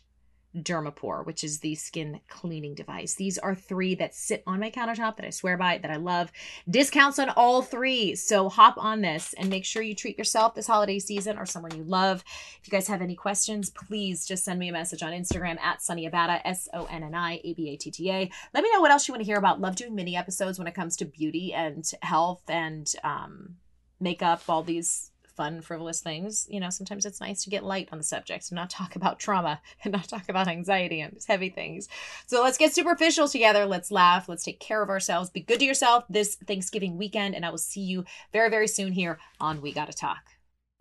Dermapore, 0.56 1.26
which 1.26 1.44
is 1.44 1.60
the 1.60 1.76
skin 1.76 2.20
cleaning 2.30 2.76
device. 2.76 3.16
These 3.16 3.38
are 3.38 3.56
three 3.56 3.96
that 3.96 4.14
sit 4.14 4.44
on 4.46 4.60
my 4.60 4.70
countertop 4.70 5.18
that 5.18 5.26
I 5.26 5.30
swear 5.30 5.58
by, 5.58 5.80
that 5.80 5.92
I 5.92 5.96
love. 5.96 6.32
Discounts 6.70 7.20
on 7.20 7.30
all 7.30 7.62
three. 7.62 8.16
So 8.16 8.50
hop 8.50 8.78
on 8.78 9.02
this 9.02 9.34
and 9.34 9.50
make 9.50 9.66
sure 9.66 9.82
you 9.82 9.96
treat 9.96 10.18
yourself 10.18 10.56
this 10.56 10.68
holiday 10.68 11.00
season 11.00 11.38
or 11.38 11.46
someone 11.46 11.76
you 11.76 11.84
love. 11.84 12.24
If 12.62 12.68
you 12.68 12.72
guys 12.72 12.88
have 12.88 13.02
any 13.02 13.16
questions, 13.16 13.70
please 13.70 14.26
just 14.26 14.44
send 14.44 14.60
me 14.60 14.70
a 14.70 14.74
message 14.74 15.04
on 15.04 15.12
Instagram 15.12 15.60
at 15.60 15.80
Sonni 15.80 16.10
Abatta, 16.10 16.42
S 16.46 16.68
O 16.74 16.86
N 16.86 17.04
N 17.04 17.16
I 17.16 17.42
A 17.44 17.54
B 17.54 17.70
A 17.70 17.78
T 17.78 17.92
T 17.92 18.12
A. 18.12 18.30
Let 18.54 18.64
me 18.64 18.72
know 18.72 18.82
what 18.82 18.92
else 18.92 19.08
you 19.08 19.14
want 19.14 19.22
to 19.22 19.26
hear 19.26 19.38
about. 19.38 19.62
Love 19.62 19.76
doing 19.76 19.96
mini 19.96 20.16
episodes 20.16 20.60
when 20.60 20.68
it 20.68 20.76
comes 20.76 20.96
to 20.98 21.06
beauty 21.06 21.54
and 21.54 21.90
health 22.02 22.44
and 22.48 22.94
um, 23.04 23.56
makeup, 24.00 24.44
all 24.48 24.64
these 24.64 25.12
fun, 25.36 25.62
frivolous 25.62 26.02
things, 26.02 26.48
you 26.50 26.60
know, 26.60 26.70
sometimes 26.70 27.06
it's 27.06 27.22
nice 27.22 27.44
to 27.44 27.50
get 27.50 27.64
light 27.64 27.90
on 27.92 27.98
the 27.98 28.04
subject 28.04 28.50
and 28.50 28.56
not 28.56 28.70
talk 28.70 28.96
about 28.96 29.20
trauma 29.20 29.62
and 29.84 29.92
not 29.92 30.08
talk 30.08 30.30
about 30.30 30.48
anxiety 30.48 31.02
and 31.02 31.18
heavy 31.28 31.50
things. 31.50 31.88
So 32.28 32.42
let's 32.42 32.58
get 32.58 32.74
superficial 32.74 33.28
together. 33.28 33.66
Let's 33.66 33.92
laugh. 33.92 34.30
Let's 34.30 34.44
take 34.44 34.60
care 34.60 34.82
of 34.82 34.90
ourselves. 34.90 35.30
Be 35.30 35.42
good 35.42 35.60
to 35.60 35.66
yourself 35.66 36.06
this 36.10 36.36
Thanksgiving 36.36 36.98
weekend. 36.98 37.36
And 37.36 37.46
I 37.46 37.50
will 37.50 37.58
see 37.58 37.82
you 37.82 38.06
very, 38.32 38.50
very 38.50 38.68
soon 38.68 38.94
here 38.94 39.20
on 39.40 39.62
We 39.62 39.74
Gotta 39.74 39.94
Talk. 39.94 40.24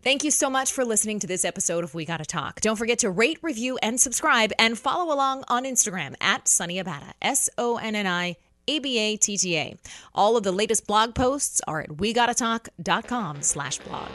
Thank 0.03 0.25
you 0.25 0.33
so 0.33 0.51
much 0.51 0.73
for 0.73 0.85
listening 0.85 1.21
to 1.21 1.29
this 1.29 1.45
episode 1.45 1.85
of 1.85 1.95
We 1.95 2.05
Gotta 2.05 2.25
Talk. 2.25 2.61
Don't 2.61 2.77
forget 2.77 2.99
to 3.01 3.11
rate, 3.11 3.38
review, 3.41 3.79
and 3.83 4.01
subscribe, 4.01 4.53
and 4.59 4.77
follow 4.77 5.15
along 5.15 5.45
on 5.47 5.65
Instagram 5.65 6.17
at 6.21 6.47
Sonni 6.47 6.83
Abatta, 6.83 7.12
S 7.23 7.49
O 7.57 7.77
N 7.77 7.95
N 7.95 8.09
I 8.09 8.37
A 8.68 8.79
B 8.79 8.98
A 8.98 9.16
T 9.16 9.37
T 9.37 9.57
A. 9.57 9.77
All 10.14 10.37
of 10.37 10.42
the 10.42 10.53
latest 10.53 10.87
blog 10.87 11.14
posts 11.14 11.61
are 11.66 11.81
at 11.81 11.90
wegottatalk.com 11.90 13.42
slash 13.42 13.79
blog. 13.79 14.09